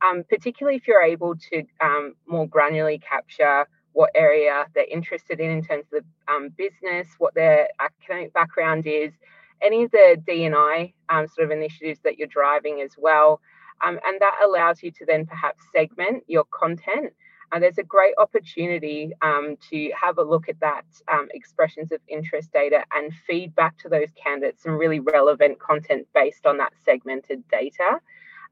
um, 0.06 0.24
particularly 0.30 0.78
if 0.78 0.88
you're 0.88 1.02
able 1.02 1.36
to 1.36 1.64
um, 1.82 2.14
more 2.28 2.48
granularly 2.48 3.02
capture 3.02 3.66
what 3.94 4.12
area 4.14 4.66
they're 4.76 4.86
interested 4.92 5.40
in 5.40 5.50
in 5.50 5.64
terms 5.64 5.86
of 5.94 6.04
um, 6.28 6.50
business, 6.50 7.08
what 7.18 7.34
their 7.34 7.70
academic 7.80 8.34
background 8.34 8.86
is, 8.86 9.14
any 9.62 9.84
of 9.84 9.92
the 9.92 10.22
D&I 10.28 10.94
um, 11.10 11.28
sort 11.28 11.46
of 11.46 11.52
initiatives 11.52 12.00
that 12.04 12.18
you're 12.18 12.28
driving 12.28 12.82
as 12.82 12.92
well. 12.98 13.40
And 13.82 14.00
that 14.20 14.40
allows 14.44 14.82
you 14.82 14.92
to 14.92 15.06
then 15.06 15.26
perhaps 15.26 15.64
segment 15.74 16.24
your 16.28 16.46
content. 16.46 17.14
And 17.52 17.64
there's 17.64 17.78
a 17.78 17.84
great 17.84 18.16
opportunity 18.18 19.12
um, 19.22 19.58
to 19.70 19.92
have 20.02 20.18
a 20.18 20.24
look 20.24 20.50
at 20.50 20.60
that 20.60 20.86
um, 21.12 21.28
expressions 21.34 21.92
of 21.92 22.00
interest 22.08 22.52
data 22.52 22.84
and 22.94 23.14
feed 23.28 23.56
back 23.56 23.78
to 23.80 23.90
those 23.90 24.10
candidates 24.22 24.64
some 24.64 24.74
really 24.74 25.00
relevant 25.00 25.60
content 25.60 26.08
based 26.14 26.46
on 26.46 26.58
that 26.58 26.74
segmented 26.84 27.48
data. 27.50 28.00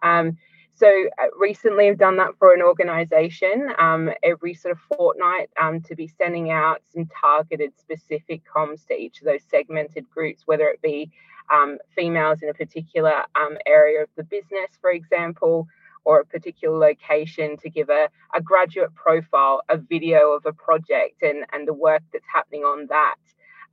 Um, 0.02 0.38
so 0.76 0.88
uh, 0.88 1.28
recently, 1.38 1.88
I've 1.88 2.00
done 2.00 2.18
that 2.18 2.38
for 2.40 2.54
an 2.54 2.62
organisation 2.62 3.72
um, 3.78 4.10
every 4.24 4.56
sort 4.56 4.72
of 4.72 4.80
fortnight 4.98 5.50
um, 5.62 5.82
to 5.82 5.96
be 5.96 6.08
sending 6.08 6.50
out 6.50 6.82
some 6.94 7.08
targeted 7.22 7.74
specific 7.80 8.42
comms 8.44 8.86
to 8.88 8.96
each 8.96 9.20
of 9.20 9.26
those 9.26 9.44
segmented 9.50 10.10
groups, 10.10 10.44
whether 10.46 10.68
it 10.68 10.82
be 10.82 11.12
um, 11.54 11.78
females 11.96 12.42
in 12.42 12.50
a 12.50 12.54
particular 12.54 13.24
area 13.68 14.02
of 14.02 14.10
the 14.16 14.24
business, 14.24 14.70
for 14.82 14.92
example, 14.92 15.68
or 16.06 16.20
a 16.20 16.26
particular 16.26 16.78
location 16.78 17.58
to 17.58 17.70
give 17.70 17.90
a, 17.90 18.10
a 18.36 18.42
graduate 18.42 18.94
profile, 18.96 19.62
a 19.70 19.78
video 19.78 20.32
of 20.32 20.46
a 20.46 20.54
project 20.54 21.22
and, 21.22 21.46
and 21.54 21.68
the 21.68 21.74
work 21.74 22.02
that's 22.12 22.26
happening 22.34 22.64
on 22.64 22.88
that, 22.90 23.16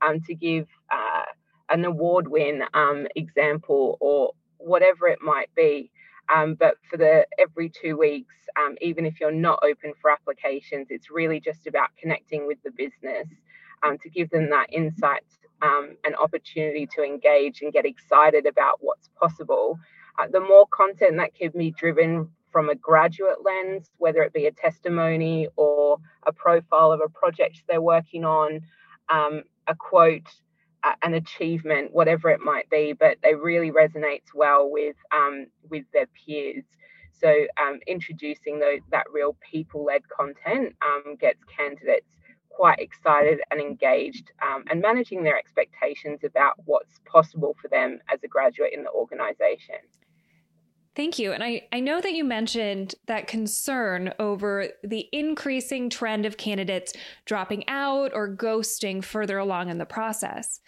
um, 0.01 0.21
to 0.21 0.33
give 0.33 0.67
uh, 0.91 1.23
an 1.69 1.85
award 1.85 2.27
win 2.27 2.63
um, 2.73 3.07
example 3.15 3.97
or 3.99 4.31
whatever 4.57 5.07
it 5.07 5.19
might 5.21 5.49
be. 5.55 5.91
Um, 6.33 6.55
but 6.55 6.75
for 6.89 6.97
the 6.97 7.25
every 7.37 7.69
two 7.69 7.97
weeks, 7.97 8.35
um, 8.57 8.75
even 8.79 9.05
if 9.05 9.19
you're 9.19 9.31
not 9.31 9.59
open 9.63 9.93
for 10.01 10.11
applications, 10.11 10.87
it's 10.89 11.11
really 11.11 11.39
just 11.39 11.67
about 11.67 11.89
connecting 11.99 12.47
with 12.47 12.59
the 12.63 12.71
business 12.71 13.27
um, 13.83 13.97
to 13.99 14.09
give 14.09 14.29
them 14.29 14.49
that 14.51 14.67
insight 14.71 15.25
um, 15.61 15.95
and 16.05 16.15
opportunity 16.15 16.87
to 16.95 17.03
engage 17.03 17.61
and 17.61 17.73
get 17.73 17.85
excited 17.85 18.45
about 18.45 18.77
what's 18.79 19.09
possible. 19.19 19.79
Uh, 20.19 20.27
the 20.31 20.39
more 20.39 20.67
content 20.67 21.17
that 21.17 21.33
can 21.33 21.51
be 21.55 21.71
driven 21.71 22.29
from 22.51 22.69
a 22.69 22.75
graduate 22.75 23.37
lens, 23.43 23.89
whether 23.97 24.21
it 24.23 24.33
be 24.33 24.45
a 24.45 24.51
testimony 24.51 25.47
or 25.55 25.97
a 26.23 26.33
profile 26.33 26.91
of 26.91 27.01
a 27.03 27.09
project 27.09 27.63
they're 27.67 27.81
working 27.81 28.25
on, 28.25 28.61
um, 29.09 29.43
a 29.67 29.75
quote, 29.75 30.27
an 31.03 31.13
achievement, 31.13 31.93
whatever 31.93 32.29
it 32.29 32.39
might 32.41 32.69
be, 32.69 32.93
but 32.93 33.17
it 33.23 33.39
really 33.39 33.71
resonates 33.71 34.33
well 34.33 34.69
with 34.69 34.95
um, 35.13 35.45
with 35.69 35.85
their 35.93 36.07
peers. 36.07 36.65
So 37.11 37.45
um, 37.61 37.79
introducing 37.85 38.59
that 38.89 39.05
real 39.13 39.37
people-led 39.51 40.01
content 40.09 40.75
um, 40.83 41.15
gets 41.17 41.43
candidates 41.55 42.17
quite 42.61 42.79
excited 42.79 43.39
and 43.49 43.59
engaged, 43.59 44.29
um, 44.43 44.63
and 44.69 44.79
managing 44.79 45.23
their 45.23 45.35
expectations 45.35 46.19
about 46.23 46.53
what's 46.65 46.99
possible 47.11 47.55
for 47.59 47.67
them 47.69 47.97
as 48.13 48.19
a 48.23 48.27
graduate 48.27 48.71
in 48.71 48.83
the 48.83 48.91
organisation. 48.91 49.77
Thank 50.95 51.17
you. 51.17 51.31
And 51.31 51.43
I, 51.43 51.67
I 51.73 51.79
know 51.79 51.99
that 51.99 52.13
you 52.13 52.23
mentioned 52.23 52.93
that 53.07 53.25
concern 53.25 54.13
over 54.19 54.67
the 54.83 55.07
increasing 55.11 55.89
trend 55.89 56.27
of 56.27 56.37
candidates 56.37 56.93
dropping 57.25 57.67
out 57.67 58.11
or 58.13 58.35
ghosting 58.35 59.03
further 59.03 59.39
along 59.39 59.71
in 59.71 59.79
the 59.79 59.85
process. 59.87 60.59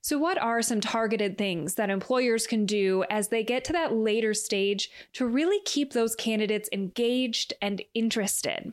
So, 0.00 0.18
what 0.18 0.40
are 0.40 0.62
some 0.62 0.80
targeted 0.80 1.36
things 1.36 1.74
that 1.74 1.90
employers 1.90 2.46
can 2.46 2.64
do 2.64 3.04
as 3.10 3.28
they 3.28 3.44
get 3.44 3.62
to 3.64 3.74
that 3.74 3.94
later 3.94 4.32
stage 4.32 4.88
to 5.12 5.26
really 5.26 5.60
keep 5.66 5.92
those 5.92 6.14
candidates 6.14 6.70
engaged 6.72 7.52
and 7.60 7.82
interested? 7.92 8.72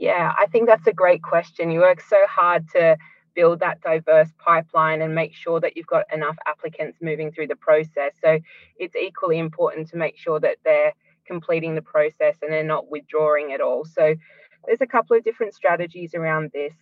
Yeah, 0.00 0.32
I 0.38 0.46
think 0.46 0.66
that's 0.66 0.86
a 0.86 0.94
great 0.94 1.22
question. 1.22 1.70
You 1.70 1.80
work 1.80 2.00
so 2.00 2.16
hard 2.26 2.66
to 2.70 2.96
build 3.34 3.60
that 3.60 3.82
diverse 3.82 4.30
pipeline 4.38 5.02
and 5.02 5.14
make 5.14 5.34
sure 5.34 5.60
that 5.60 5.76
you've 5.76 5.86
got 5.86 6.06
enough 6.10 6.36
applicants 6.46 6.96
moving 7.02 7.30
through 7.30 7.48
the 7.48 7.56
process. 7.56 8.14
So 8.24 8.38
it's 8.78 8.96
equally 8.96 9.38
important 9.38 9.90
to 9.90 9.98
make 9.98 10.16
sure 10.16 10.40
that 10.40 10.56
they're 10.64 10.94
completing 11.26 11.74
the 11.74 11.82
process 11.82 12.36
and 12.40 12.50
they're 12.50 12.64
not 12.64 12.90
withdrawing 12.90 13.52
at 13.52 13.60
all. 13.60 13.84
So 13.84 14.14
there's 14.66 14.80
a 14.80 14.86
couple 14.86 15.18
of 15.18 15.22
different 15.22 15.52
strategies 15.52 16.14
around 16.14 16.50
this. 16.54 16.72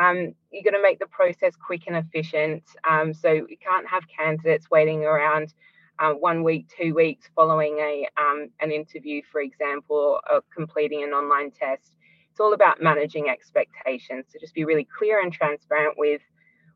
Um, 0.00 0.34
you're 0.50 0.64
going 0.64 0.72
to 0.72 0.82
make 0.82 0.98
the 1.00 1.06
process 1.06 1.54
quick 1.56 1.82
and 1.86 1.96
efficient. 1.96 2.62
Um, 2.88 3.12
so 3.12 3.30
you 3.30 3.58
can't 3.62 3.86
have 3.86 4.04
candidates 4.08 4.70
waiting 4.70 5.04
around 5.04 5.52
uh, 5.98 6.12
one 6.12 6.42
week, 6.42 6.72
two 6.74 6.94
weeks 6.94 7.28
following 7.36 7.76
a 7.78 8.08
um, 8.18 8.48
an 8.60 8.72
interview, 8.72 9.20
for 9.30 9.42
example, 9.42 10.18
or 10.30 10.40
completing 10.56 11.04
an 11.04 11.10
online 11.10 11.50
test 11.50 11.94
it's 12.34 12.40
all 12.40 12.52
about 12.52 12.82
managing 12.82 13.28
expectations. 13.28 14.24
So 14.28 14.40
just 14.40 14.54
be 14.54 14.64
really 14.64 14.88
clear 14.98 15.20
and 15.22 15.32
transparent 15.32 15.94
with 15.96 16.20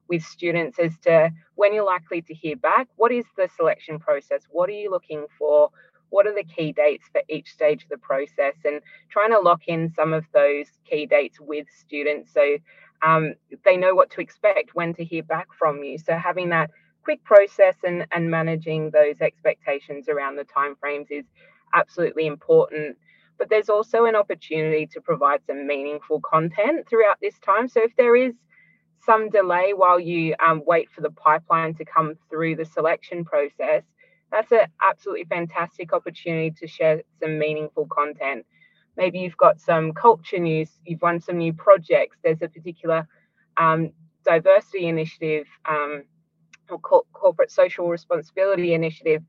with 0.09 0.23
students 0.23 0.79
as 0.79 0.97
to 0.99 1.31
when 1.57 1.75
you're 1.75 1.85
likely 1.85 2.23
to 2.23 2.33
hear 2.33 2.55
back. 2.55 2.87
What 2.95 3.11
is 3.11 3.25
the 3.37 3.49
selection 3.57 3.99
process? 3.99 4.43
What 4.51 4.71
are 4.71 4.75
you 4.75 4.89
looking 4.89 5.27
for? 5.37 5.71
What 6.11 6.29
are 6.29 6.35
the 6.35 6.45
key 6.45 6.71
dates 6.73 7.09
for 7.11 7.23
each 7.29 7.51
stage 7.51 7.83
of 7.83 7.89
the 7.89 7.99
process? 7.99 8.55
And 8.65 8.81
trying 9.11 9.33
to 9.33 9.41
lock 9.41 9.63
in 9.67 9.93
some 9.97 10.13
of 10.13 10.25
those 10.33 10.69
key 10.89 11.07
dates 11.07 11.41
with 11.41 11.67
students 11.77 12.33
so 12.33 12.59
um, 13.03 13.35
they 13.65 13.77
know 13.77 13.97
what 13.97 14.11
to 14.11 14.21
expect, 14.21 14.77
when 14.77 14.95
to 14.95 15.05
hear 15.05 15.25
back 15.25 15.49
from 15.59 15.83
you. 15.83 15.99
So 15.99 16.17
having 16.17 16.51
that 16.51 16.71
quick 17.03 17.25
process 17.25 17.75
and, 17.83 18.07
and 18.13 18.31
managing 18.31 18.93
those 18.93 19.21
expectations 19.21 20.09
around 20.09 20.37
the 20.37 20.45
timeframes 20.45 21.09
is 21.11 21.25
absolutely 21.75 22.27
important 22.29 22.97
but 23.39 23.49
there's 23.49 23.69
also 23.69 24.05
an 24.05 24.17
opportunity 24.17 24.87
to 24.87 25.01
provide 25.01 25.41
some 25.47 25.67
meaningful 25.67 26.21
content 26.21 26.89
throughout 26.89 27.19
this 27.21 27.39
time. 27.39 27.69
So 27.69 27.83
if 27.83 27.95
there 27.97 28.17
is 28.17 28.35
some 29.05 29.31
delay 29.31 29.73
while 29.75 30.01
you 30.01 30.35
um, 30.45 30.63
wait 30.67 30.91
for 30.91 31.01
the 31.01 31.11
pipeline 31.11 31.75
to 31.75 31.85
come 31.85 32.15
through 32.29 32.57
the 32.57 32.65
selection 32.65 33.25
process, 33.25 33.85
that's 34.31 34.53
an 34.53 34.67
absolutely 34.83 35.25
fantastic 35.25 35.93
opportunity 35.93 36.51
to 36.61 36.67
share 36.67 37.03
some 37.23 37.39
meaningful 37.39 37.87
content. 37.87 38.45
Maybe 38.97 39.21
you've 39.21 39.37
got 39.37 39.61
some 39.61 39.93
culture 39.93 40.39
news, 40.39 40.71
you've 40.85 41.01
won 41.01 41.21
some 41.21 41.39
new 41.39 41.53
projects, 41.53 42.17
there's 42.23 42.43
a 42.43 42.49
particular 42.49 43.07
um, 43.57 43.93
diversity 44.25 44.87
initiative 44.87 45.47
um, 45.69 46.03
or 46.69 46.79
co- 46.81 47.07
corporate 47.13 47.51
social 47.51 47.89
responsibility 47.89 48.75
initiative 48.75 49.23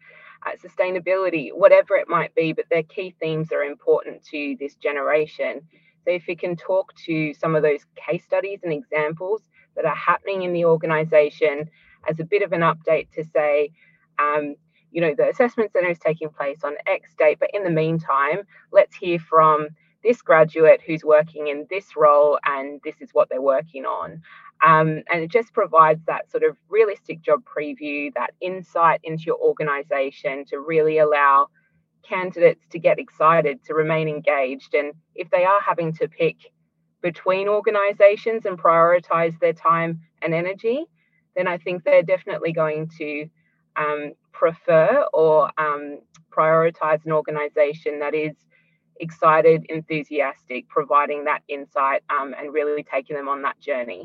uh, 0.46 0.51
sustainability, 0.63 1.50
whatever 1.53 1.96
it 1.96 2.08
might 2.08 2.34
be, 2.36 2.53
but 2.53 2.65
their 2.69 2.84
key 2.84 3.15
themes 3.19 3.51
are 3.51 3.63
important 3.63 4.24
to 4.25 4.55
this 4.60 4.75
generation. 4.75 5.62
So 6.05 6.12
if 6.12 6.27
you 6.27 6.38
can 6.38 6.55
talk 6.55 6.93
to 7.05 7.34
some 7.34 7.55
of 7.55 7.63
those 7.63 7.86
case 7.96 8.24
studies 8.24 8.62
and 8.63 8.72
examples 8.72 9.41
that 9.75 9.86
are 9.86 9.96
happening 9.96 10.43
in 10.43 10.53
the 10.53 10.65
organization 10.65 11.69
as 12.10 12.19
a 12.19 12.24
bit 12.24 12.41
of 12.41 12.53
an 12.53 12.62
update 12.62 13.12
to 13.12 13.24
say, 13.24 13.72
um, 14.17 14.55
you 14.91 15.01
know, 15.01 15.13
the 15.15 15.29
assessment 15.29 15.72
center 15.72 15.89
is 15.89 16.00
taking 16.00 16.29
place 16.29 16.63
on 16.63 16.74
X 16.88 17.13
date, 17.17 17.38
but 17.39 17.51
in 17.53 17.63
the 17.63 17.69
meantime, 17.69 18.39
let's 18.72 18.96
hear 18.96 19.19
from 19.19 19.67
this 20.03 20.22
graduate 20.22 20.82
who's 20.86 21.03
working 21.03 21.48
in 21.48 21.68
this 21.70 21.96
role 21.96 22.39
and 22.46 22.79
this 22.84 22.96
is 23.01 23.10
what 23.13 23.29
they're 23.29 23.41
working 23.41 23.86
on. 23.86 24.22
Um, 24.65 25.03
and 25.12 25.22
it 25.24 25.32
just 25.32 25.53
provides 25.53 26.01
that 26.06 26.29
sort 26.29 26.44
of 26.44 26.58
realistic 26.70 27.22
job 27.22 27.44
preview, 27.46 28.13
that 28.15 28.32
insight 28.41 29.00
into 29.03 29.24
your 29.25 29.38
organization 29.38 30.46
to 30.46 30.60
really 30.60 30.98
allow 30.98 31.48
candidates 32.03 32.65
to 32.72 32.79
get 32.79 33.00
excited, 33.00 33.63
to 33.65 33.74
remain 33.74 34.08
engaged. 34.08 34.74
And 34.74 34.94
if 35.15 35.29
they 35.29 35.46
are 35.46 35.62
having 35.62 35.94
to 35.94 36.08
pick 36.08 36.36
between 37.01 37.48
organizations 37.48 38.46
and 38.46 38.58
prioritize 38.58 39.39
their 39.39 39.53
time 39.53 40.01
and 40.22 40.34
energy, 40.34 40.86
then 41.36 41.48
I 41.48 41.58
think 41.58 41.84
they're 41.84 42.03
definitely 42.03 42.51
going 42.51 42.89
to 42.98 43.29
um, 43.77 44.13
prefer 44.34 45.06
or 45.13 45.51
um, 45.58 46.00
prioritize 46.32 47.06
an 47.06 47.12
organization 47.12 48.00
that 48.00 48.13
is 48.13 48.34
excited, 49.00 49.65
enthusiastic, 49.70 50.68
providing 50.70 51.25
that 51.25 51.41
insight 51.48 52.03
um, 52.10 52.34
and 52.38 52.53
really 52.53 52.84
taking 52.84 53.15
them 53.15 53.29
on 53.29 53.41
that 53.44 53.60
journey. 53.60 54.03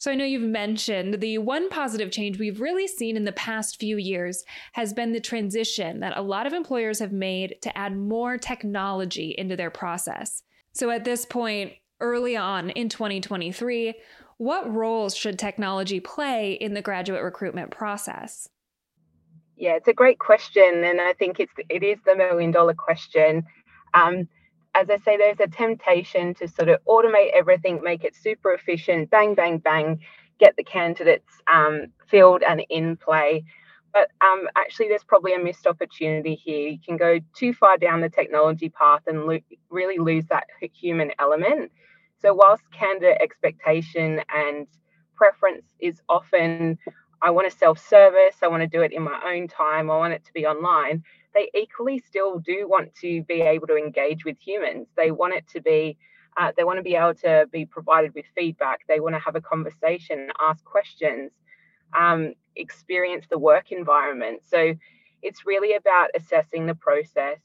So 0.00 0.12
I 0.12 0.14
know 0.14 0.24
you've 0.24 0.42
mentioned 0.42 1.20
the 1.20 1.38
one 1.38 1.68
positive 1.68 2.12
change 2.12 2.38
we've 2.38 2.60
really 2.60 2.86
seen 2.86 3.16
in 3.16 3.24
the 3.24 3.32
past 3.32 3.80
few 3.80 3.96
years 3.96 4.44
has 4.74 4.92
been 4.92 5.12
the 5.12 5.20
transition 5.20 5.98
that 6.00 6.16
a 6.16 6.22
lot 6.22 6.46
of 6.46 6.52
employers 6.52 7.00
have 7.00 7.12
made 7.12 7.56
to 7.62 7.76
add 7.76 7.96
more 7.96 8.38
technology 8.38 9.34
into 9.36 9.56
their 9.56 9.70
process. 9.70 10.44
So 10.72 10.90
at 10.90 11.04
this 11.04 11.26
point, 11.26 11.72
early 12.00 12.36
on 12.36 12.70
in 12.70 12.88
2023, 12.88 13.94
what 14.36 14.72
roles 14.72 15.16
should 15.16 15.36
technology 15.36 15.98
play 15.98 16.52
in 16.52 16.74
the 16.74 16.82
graduate 16.82 17.24
recruitment 17.24 17.72
process? 17.72 18.48
Yeah, 19.58 19.74
it's 19.74 19.88
a 19.88 19.92
great 19.92 20.20
question, 20.20 20.84
and 20.84 21.00
I 21.00 21.14
think 21.14 21.40
it's 21.40 21.52
it 21.68 21.82
is 21.82 21.98
the 22.06 22.14
million 22.14 22.52
dollar 22.52 22.74
question. 22.74 23.44
Um, 23.92 24.28
as 24.74 24.88
I 24.88 24.98
say, 24.98 25.16
there's 25.16 25.40
a 25.40 25.48
temptation 25.48 26.34
to 26.34 26.46
sort 26.46 26.68
of 26.68 26.78
automate 26.86 27.32
everything, 27.34 27.80
make 27.82 28.04
it 28.04 28.14
super 28.14 28.52
efficient, 28.52 29.10
bang, 29.10 29.34
bang, 29.34 29.58
bang, 29.58 29.98
get 30.38 30.54
the 30.56 30.62
candidates 30.62 31.26
um, 31.52 31.86
filled 32.06 32.44
and 32.44 32.64
in 32.70 32.96
play. 32.96 33.44
But 33.92 34.10
um, 34.20 34.48
actually, 34.56 34.88
there's 34.88 35.02
probably 35.02 35.34
a 35.34 35.42
missed 35.42 35.66
opportunity 35.66 36.36
here. 36.36 36.68
You 36.68 36.78
can 36.86 36.96
go 36.96 37.18
too 37.34 37.52
far 37.52 37.78
down 37.78 38.00
the 38.00 38.10
technology 38.10 38.68
path 38.68 39.02
and 39.08 39.26
lo- 39.26 39.40
really 39.70 39.98
lose 39.98 40.26
that 40.26 40.44
human 40.60 41.10
element. 41.18 41.72
So, 42.22 42.32
whilst 42.32 42.62
candidate 42.70 43.18
expectation 43.20 44.20
and 44.32 44.68
preference 45.16 45.66
is 45.80 46.00
often, 46.08 46.78
I 47.20 47.30
want 47.30 47.50
to 47.50 47.56
self 47.56 47.78
service, 47.78 48.36
I 48.42 48.48
want 48.48 48.62
to 48.62 48.66
do 48.68 48.82
it 48.82 48.92
in 48.92 49.02
my 49.02 49.20
own 49.26 49.48
time, 49.48 49.90
I 49.90 49.96
want 49.96 50.12
it 50.12 50.24
to 50.26 50.32
be 50.32 50.46
online, 50.46 51.02
they 51.34 51.50
equally 51.54 51.98
still 51.98 52.38
do 52.38 52.66
want 52.68 52.94
to 52.96 53.22
be 53.24 53.42
able 53.42 53.66
to 53.68 53.76
engage 53.76 54.24
with 54.24 54.36
humans. 54.40 54.88
They 54.96 55.10
want 55.10 55.34
it 55.34 55.46
to 55.48 55.60
be, 55.60 55.96
uh, 56.36 56.52
they 56.56 56.64
want 56.64 56.78
to 56.78 56.82
be 56.82 56.96
able 56.96 57.14
to 57.16 57.46
be 57.52 57.66
provided 57.66 58.14
with 58.14 58.24
feedback. 58.34 58.80
They 58.88 59.00
want 59.00 59.14
to 59.14 59.20
have 59.20 59.36
a 59.36 59.40
conversation, 59.40 60.30
ask 60.40 60.64
questions, 60.64 61.32
um, 61.96 62.34
experience 62.56 63.26
the 63.30 63.38
work 63.38 63.72
environment. 63.72 64.40
So 64.44 64.74
it's 65.22 65.46
really 65.46 65.74
about 65.74 66.10
assessing 66.14 66.66
the 66.66 66.74
process. 66.74 67.38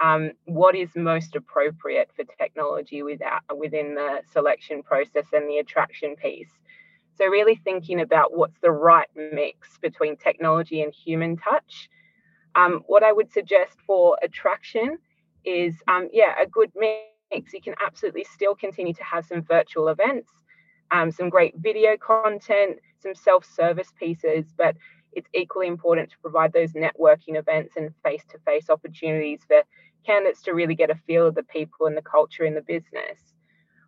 Um, 0.00 0.32
what 0.44 0.76
is 0.76 0.90
most 0.94 1.34
appropriate 1.34 2.10
for 2.14 2.24
technology 2.38 3.02
without, 3.02 3.42
within 3.56 3.96
the 3.96 4.20
selection 4.32 4.82
process 4.84 5.26
and 5.32 5.48
the 5.48 5.58
attraction 5.58 6.14
piece. 6.14 6.52
So, 7.18 7.26
really 7.26 7.60
thinking 7.64 8.00
about 8.00 8.36
what's 8.36 8.58
the 8.60 8.70
right 8.70 9.08
mix 9.14 9.76
between 9.78 10.16
technology 10.16 10.82
and 10.82 10.92
human 10.94 11.36
touch 11.36 11.90
um, 12.54 12.82
what 12.86 13.02
I 13.04 13.12
would 13.12 13.32
suggest 13.32 13.78
for 13.86 14.18
attraction 14.22 14.98
is, 15.44 15.74
um, 15.86 16.08
yeah, 16.12 16.34
a 16.40 16.46
good 16.46 16.72
mix. 16.74 17.52
You 17.52 17.60
can 17.62 17.74
absolutely 17.80 18.24
still 18.24 18.54
continue 18.54 18.94
to 18.94 19.04
have 19.04 19.26
some 19.26 19.42
virtual 19.42 19.88
events, 19.88 20.30
um, 20.90 21.12
some 21.12 21.28
great 21.28 21.54
video 21.58 21.96
content, 21.96 22.78
some 23.00 23.14
self 23.14 23.44
service 23.44 23.92
pieces, 23.98 24.46
but 24.56 24.76
it's 25.12 25.28
equally 25.34 25.68
important 25.68 26.10
to 26.10 26.18
provide 26.18 26.52
those 26.52 26.72
networking 26.72 27.36
events 27.36 27.76
and 27.76 27.94
face 28.02 28.24
to 28.30 28.38
face 28.40 28.70
opportunities 28.70 29.40
for 29.46 29.62
candidates 30.04 30.42
to 30.42 30.52
really 30.52 30.74
get 30.74 30.90
a 30.90 30.94
feel 31.06 31.26
of 31.26 31.34
the 31.34 31.42
people 31.44 31.86
and 31.86 31.96
the 31.96 32.02
culture 32.02 32.44
in 32.44 32.54
the 32.54 32.62
business. 32.62 33.20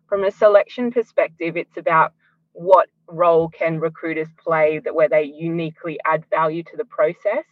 From 0.07 0.23
a 0.23 0.31
selection 0.31 0.91
perspective, 0.91 1.57
it's 1.57 1.77
about 1.77 2.13
what 2.53 2.89
role 3.07 3.49
can 3.49 3.79
recruiters 3.79 4.27
play 4.37 4.79
that 4.79 4.95
where 4.95 5.09
they 5.09 5.23
uniquely 5.23 5.99
add 6.05 6.23
value 6.29 6.63
to 6.63 6.77
the 6.77 6.85
process 6.85 7.45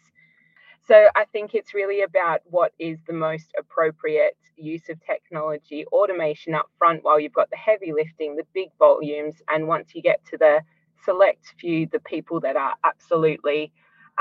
so 0.89 1.07
I 1.15 1.25
think 1.25 1.53
it's 1.53 1.75
really 1.75 2.01
about 2.01 2.41
what 2.45 2.73
is 2.79 2.97
the 3.05 3.13
most 3.13 3.53
appropriate 3.59 4.35
use 4.57 4.89
of 4.89 4.99
technology, 5.05 5.85
automation 5.91 6.55
up 6.55 6.65
front 6.79 7.03
while 7.03 7.19
you've 7.19 7.31
got 7.31 7.51
the 7.51 7.57
heavy 7.57 7.93
lifting, 7.93 8.35
the 8.35 8.45
big 8.55 8.69
volumes. 8.79 9.35
And 9.49 9.67
once 9.67 9.91
you 9.93 10.01
get 10.01 10.25
to 10.31 10.37
the 10.39 10.61
select 11.05 11.53
few, 11.59 11.85
the 11.85 11.99
people 11.99 12.39
that 12.39 12.55
are 12.55 12.73
absolutely 12.83 13.71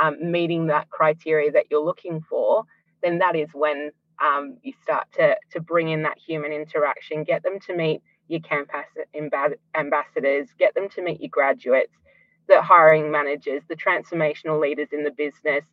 um, 0.00 0.30
meeting 0.30 0.66
that 0.66 0.90
criteria 0.90 1.50
that 1.52 1.64
you're 1.70 1.84
looking 1.84 2.20
for, 2.20 2.64
then 3.02 3.16
that 3.18 3.34
is 3.34 3.48
when 3.54 3.90
um, 4.22 4.58
you 4.62 4.74
start 4.82 5.06
to, 5.14 5.36
to 5.52 5.60
bring 5.60 5.88
in 5.88 6.02
that 6.02 6.18
human 6.18 6.52
interaction, 6.52 7.24
get 7.24 7.42
them 7.42 7.58
to 7.60 7.74
meet 7.74 8.02
your 8.28 8.40
campus 8.40 8.86
ambassadors, 9.74 10.48
get 10.58 10.74
them 10.74 10.88
to 10.90 11.02
meet 11.02 11.20
your 11.20 11.30
graduates, 11.30 11.94
the 12.48 12.62
hiring 12.62 13.10
managers, 13.10 13.62
the 13.68 13.76
transformational 13.76 14.60
leaders 14.60 14.88
in 14.92 15.04
the 15.04 15.10
business, 15.10 15.64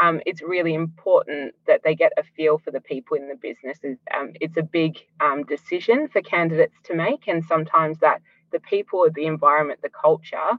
um, 0.00 0.20
it's 0.26 0.42
really 0.42 0.74
important 0.74 1.54
that 1.66 1.82
they 1.84 1.94
get 1.94 2.12
a 2.16 2.24
feel 2.36 2.58
for 2.58 2.70
the 2.70 2.80
people 2.80 3.16
in 3.16 3.28
the 3.28 3.36
businesses. 3.36 3.98
Um, 4.16 4.32
it's 4.40 4.56
a 4.56 4.62
big 4.62 4.98
um, 5.20 5.44
decision 5.44 6.08
for 6.08 6.20
candidates 6.20 6.74
to 6.84 6.94
make, 6.94 7.28
and 7.28 7.44
sometimes 7.44 7.98
that 8.00 8.20
the 8.52 8.60
people, 8.60 9.06
the 9.14 9.26
environment, 9.26 9.80
the 9.82 9.90
culture 9.90 10.58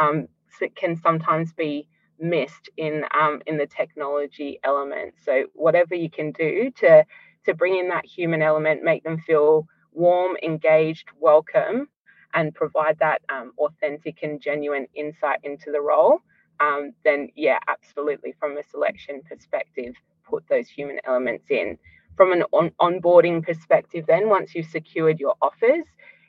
um, 0.00 0.26
can 0.74 0.96
sometimes 0.96 1.52
be 1.52 1.88
missed 2.18 2.68
in 2.76 3.04
um, 3.18 3.40
in 3.46 3.56
the 3.56 3.66
technology 3.66 4.58
element. 4.64 5.14
So 5.24 5.44
whatever 5.54 5.94
you 5.94 6.10
can 6.10 6.32
do 6.32 6.70
to 6.78 7.04
to 7.46 7.54
bring 7.54 7.78
in 7.78 7.88
that 7.88 8.04
human 8.04 8.42
element, 8.42 8.82
make 8.82 9.04
them 9.04 9.18
feel 9.18 9.66
warm, 9.92 10.36
engaged, 10.42 11.08
welcome, 11.20 11.88
and 12.34 12.54
provide 12.54 12.98
that 12.98 13.22
um, 13.28 13.52
authentic 13.58 14.22
and 14.22 14.40
genuine 14.40 14.86
insight 14.94 15.38
into 15.42 15.70
the 15.70 15.80
role 15.80 16.22
um, 16.62 16.92
then 17.04 17.28
yeah, 17.34 17.58
absolutely, 17.68 18.34
from 18.38 18.56
a 18.56 18.62
selection 18.62 19.22
perspective, 19.28 19.94
put 20.28 20.44
those 20.48 20.68
human 20.68 20.98
elements 21.04 21.46
in. 21.50 21.78
From 22.16 22.32
an 22.32 22.44
on- 22.52 22.72
onboarding 22.80 23.44
perspective, 23.44 24.04
then 24.06 24.28
once 24.28 24.54
you've 24.54 24.66
secured 24.66 25.18
your 25.18 25.34
offers, 25.42 25.84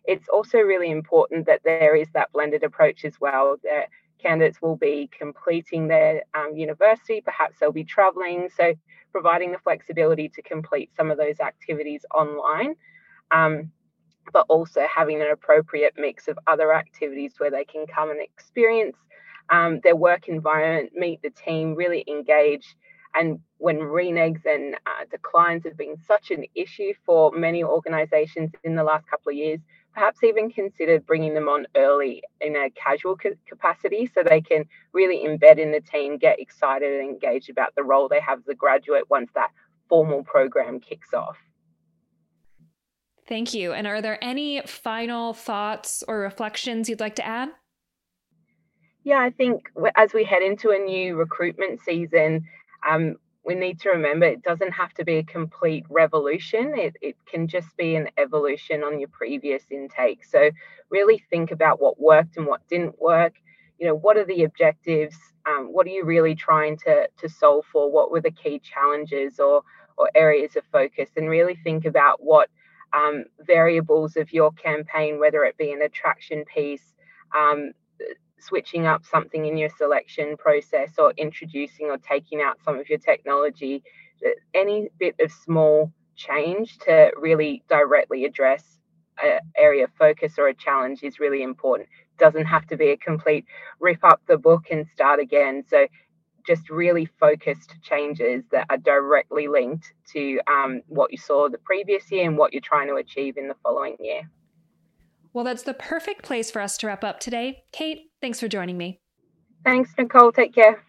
it's 0.06 0.28
also 0.30 0.58
really 0.60 0.92
important 0.92 1.46
that 1.46 1.62
there 1.64 1.96
is 1.96 2.08
that 2.14 2.32
blended 2.32 2.64
approach 2.64 3.06
as 3.06 3.20
well. 3.20 3.58
That 3.64 3.90
candidates 4.22 4.62
will 4.62 4.78
be 4.78 5.10
completing 5.18 5.88
their 5.88 6.24
um, 6.34 6.56
university, 6.56 7.22
perhaps 7.22 7.60
they'll 7.60 7.72
be 7.72 7.84
traveling, 7.84 8.50
so 8.56 8.74
providing 9.12 9.52
the 9.52 9.60
flexibility 9.60 10.30
to 10.30 10.42
complete 10.42 10.90
some 10.96 11.12
of 11.12 11.18
those 11.18 11.40
activities 11.40 12.06
online. 12.16 12.76
Um, 13.32 13.72
but 14.32 14.46
also 14.50 14.86
having 14.94 15.22
an 15.22 15.30
appropriate 15.32 15.94
mix 15.98 16.28
of 16.28 16.40
other 16.48 16.74
activities 16.74 17.34
where 17.38 17.52
they 17.52 17.66
can 17.66 17.86
come 17.86 18.10
and 18.10 18.22
experience 18.22 18.96
um, 19.50 19.80
their 19.84 19.96
work 19.96 20.28
environment, 20.28 20.92
meet 20.96 21.22
the 21.22 21.30
team, 21.30 21.76
really 21.76 22.04
engage. 22.08 22.76
And 23.16 23.40
when 23.58 23.78
renegs 23.78 24.46
and 24.46 24.76
uh, 24.76 25.06
declines 25.12 25.66
have 25.66 25.78
been 25.78 25.98
such 26.08 26.32
an 26.32 26.46
issue 26.56 26.94
for 27.06 27.32
many 27.32 27.64
organizations 27.64 28.52
in 28.64 28.76
the 28.76 28.84
last 28.84 29.08
couple 29.08 29.30
of 29.30 29.36
years, 29.36 29.60
perhaps 29.94 30.24
even 30.24 30.50
considered 30.50 31.06
bringing 31.06 31.36
them 31.36 31.48
on 31.48 31.68
early 31.76 32.24
in 32.42 32.56
a 32.56 32.72
casual 32.72 33.16
ca- 33.16 33.38
capacity 33.48 34.10
so 34.12 34.24
they 34.24 34.42
can 34.42 34.66
really 34.94 35.28
embed 35.28 35.60
in 35.60 35.72
the 35.72 35.82
team, 35.82 36.18
get 36.18 36.40
excited 36.40 37.00
and 37.00 37.08
engaged 37.08 37.52
about 37.52 37.76
the 37.76 37.84
role 37.84 38.08
they 38.08 38.20
have 38.20 38.40
as 38.40 38.48
a 38.48 38.56
graduate 38.56 39.08
once 39.10 39.30
that 39.36 39.52
formal 39.88 40.24
program 40.24 40.80
kicks 40.80 41.14
off. 41.14 41.38
Thank 43.28 43.54
you. 43.54 43.74
And 43.74 43.88
are 43.88 44.02
there 44.02 44.22
any 44.22 44.62
final 44.66 45.34
thoughts 45.34 46.04
or 46.08 46.20
reflections 46.20 46.90
you'd 46.90 47.00
like 47.00 47.16
to 47.16 47.26
add? 47.26 47.50
Yeah, 49.04 49.20
I 49.20 49.32
think 49.32 49.70
as 49.96 50.14
we 50.14 50.24
head 50.24 50.42
into 50.42 50.72
a 50.72 50.78
new 50.78 51.16
recruitment 51.16 51.82
season, 51.82 52.46
um, 52.88 53.16
we 53.46 53.56
need 53.56 53.80
to 53.82 53.90
remember 53.90 54.26
it 54.26 54.42
doesn't 54.42 54.72
have 54.72 54.94
to 54.94 55.04
be 55.04 55.18
a 55.18 55.24
complete 55.24 55.86
revolution. 55.90 56.74
It, 56.78 56.96
it 57.02 57.18
can 57.30 57.48
just 57.48 57.76
be 57.76 57.96
an 57.96 58.10
evolution 58.18 58.84
on 58.84 59.00
your 59.00 59.10
previous 59.10 59.64
intake. 59.70 60.24
So, 60.24 60.52
really 60.90 61.24
think 61.30 61.52
about 61.52 61.82
what 61.82 62.00
worked 62.00 62.38
and 62.38 62.46
what 62.46 62.66
didn't 62.70 63.02
work. 63.02 63.34
You 63.80 63.88
know, 63.88 63.96
what 63.96 64.16
are 64.16 64.26
the 64.26 64.44
objectives? 64.44 65.18
Um, 65.46 65.68
what 65.72 65.86
are 65.88 65.90
you 65.90 66.06
really 66.06 66.36
trying 66.36 66.78
to, 66.86 67.10
to 67.18 67.28
solve 67.28 67.66
for? 67.72 67.92
What 67.92 68.12
were 68.12 68.22
the 68.22 68.32
key 68.32 68.60
challenges 68.60 69.40
or, 69.40 69.64
or 69.98 70.10
areas 70.16 70.56
of 70.56 70.64
focus? 70.72 71.10
And 71.18 71.30
really 71.30 71.56
think 71.56 71.84
about 71.84 72.24
what 72.24 72.50
um, 72.94 73.26
variables 73.40 74.16
of 74.18 74.32
your 74.32 74.52
campaign, 74.52 75.20
whether 75.20 75.44
it 75.44 75.58
be 75.58 75.72
an 75.72 75.82
attraction 75.82 76.44
piece, 76.46 76.94
um, 77.36 77.72
switching 78.40 78.86
up 78.86 79.06
something 79.06 79.46
in 79.46 79.58
your 79.58 79.70
selection 79.70 80.38
process, 80.38 80.92
or 80.98 81.14
introducing 81.18 81.88
or 81.88 81.98
taking 81.98 82.42
out 82.42 82.58
some 82.64 82.80
of 82.80 82.90
your 82.90 83.00
technology, 83.00 83.84
any 84.54 84.90
bit 85.00 85.16
of 85.20 85.32
small 85.32 85.92
change 86.16 86.78
to 86.80 87.12
really 87.18 87.64
directly 87.70 88.26
address 88.26 88.80
an 89.22 89.40
area 89.58 89.86
of 89.86 89.92
focus 89.98 90.36
or 90.38 90.48
a 90.48 90.54
challenge 90.54 91.04
is 91.04 91.20
really 91.20 91.44
important. 91.44 91.88
Doesn't 92.20 92.46
have 92.46 92.68
to 92.68 92.78
be 92.78 92.90
a 92.90 92.98
complete 92.98 93.46
rip 93.80 94.04
up 94.04 94.22
the 94.28 94.38
book 94.38 94.66
and 94.72 94.88
start 94.94 95.20
again. 95.20 95.64
So 95.68 95.88
just 96.46 96.70
really 96.70 97.06
focused 97.20 97.76
changes 97.82 98.44
that 98.52 98.66
are 98.70 98.78
directly 98.78 99.48
linked 99.48 99.94
to 100.14 100.40
um, 100.48 100.82
what 100.88 101.12
you 101.12 101.18
saw 101.18 101.50
the 101.50 101.58
previous 101.58 102.12
year 102.12 102.28
and 102.28 102.38
what 102.38 102.54
you're 102.54 102.62
trying 102.62 102.88
to 102.88 102.96
achieve 102.96 103.38
in 103.38 103.48
the 103.48 103.56
following 103.64 103.96
year. 104.00 104.30
Well, 105.34 105.44
that's 105.44 105.64
the 105.64 105.74
perfect 105.74 106.24
place 106.24 106.52
for 106.52 106.62
us 106.62 106.78
to 106.78 106.88
wrap 106.88 107.04
up 107.04 107.20
today. 107.20 107.64
Kate, 107.72 108.12
thanks 108.22 108.40
for 108.40 108.48
joining 108.48 108.78
me. 108.78 109.02
Thanks, 109.64 109.92
Nicole. 109.98 110.32
Take 110.32 110.54
care. 110.54 110.84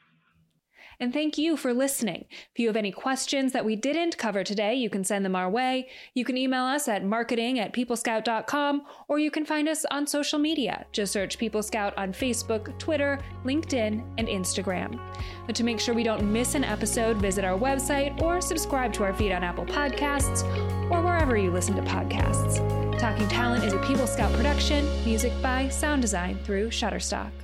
And 1.01 1.13
thank 1.13 1.39
you 1.39 1.57
for 1.57 1.73
listening. 1.73 2.27
If 2.53 2.59
you 2.59 2.67
have 2.69 2.77
any 2.77 2.93
questions 2.93 3.53
that 3.53 3.65
we 3.65 3.77
didn't 3.77 4.19
cover 4.19 4.45
today, 4.45 4.75
you 4.75 4.91
can 4.91 5.05
send 5.05 5.25
them 5.25 5.37
our 5.37 5.51
way. 5.51 5.89
You 6.15 6.25
can 6.25 6.37
email 6.37 6.65
us 6.65 6.89
at 6.89 7.05
marketing 7.05 7.59
at 7.59 7.73
peoplescout.com 7.73 8.83
or 9.09 9.19
you 9.19 9.31
can 9.31 9.45
find 9.45 9.69
us 9.69 9.85
on 9.91 10.07
social 10.07 10.39
media. 10.39 10.87
Just 10.93 11.13
search 11.13 11.39
People 11.39 11.63
Scout 11.63 11.97
on 11.97 12.13
Facebook, 12.13 12.79
Twitter, 12.79 13.19
LinkedIn, 13.45 14.05
and 14.19 14.29
Instagram. 14.29 15.01
But 15.47 15.55
to 15.57 15.65
make 15.65 15.81
sure 15.81 15.95
we 15.95 16.03
don't 16.03 16.33
miss 16.33 16.55
an 16.55 16.65
episode, 16.65 17.19
visit 17.19 17.45
our 17.45 17.59
website 17.59 18.21
or 18.23 18.41
subscribe 18.41 18.93
to 18.95 19.05
our 19.05 19.15
feed 19.15 19.33
on 19.33 19.45
Apple 19.45 19.67
Podcasts 19.67 20.43
or 20.91 21.03
wherever 21.03 21.37
you 21.37 21.51
listen 21.51 21.75
to 21.77 21.83
podcasts. 21.83 22.59
Talking 22.99 23.29
Talent 23.29 23.65
is 23.65 23.73
a 23.73 23.79
People 23.81 24.07
Scout 24.07 24.33
production, 24.33 24.87
music 25.05 25.33
by 25.43 25.69
Sound 25.69 26.03
Design 26.03 26.39
through 26.45 26.69
Shutterstock. 26.69 27.44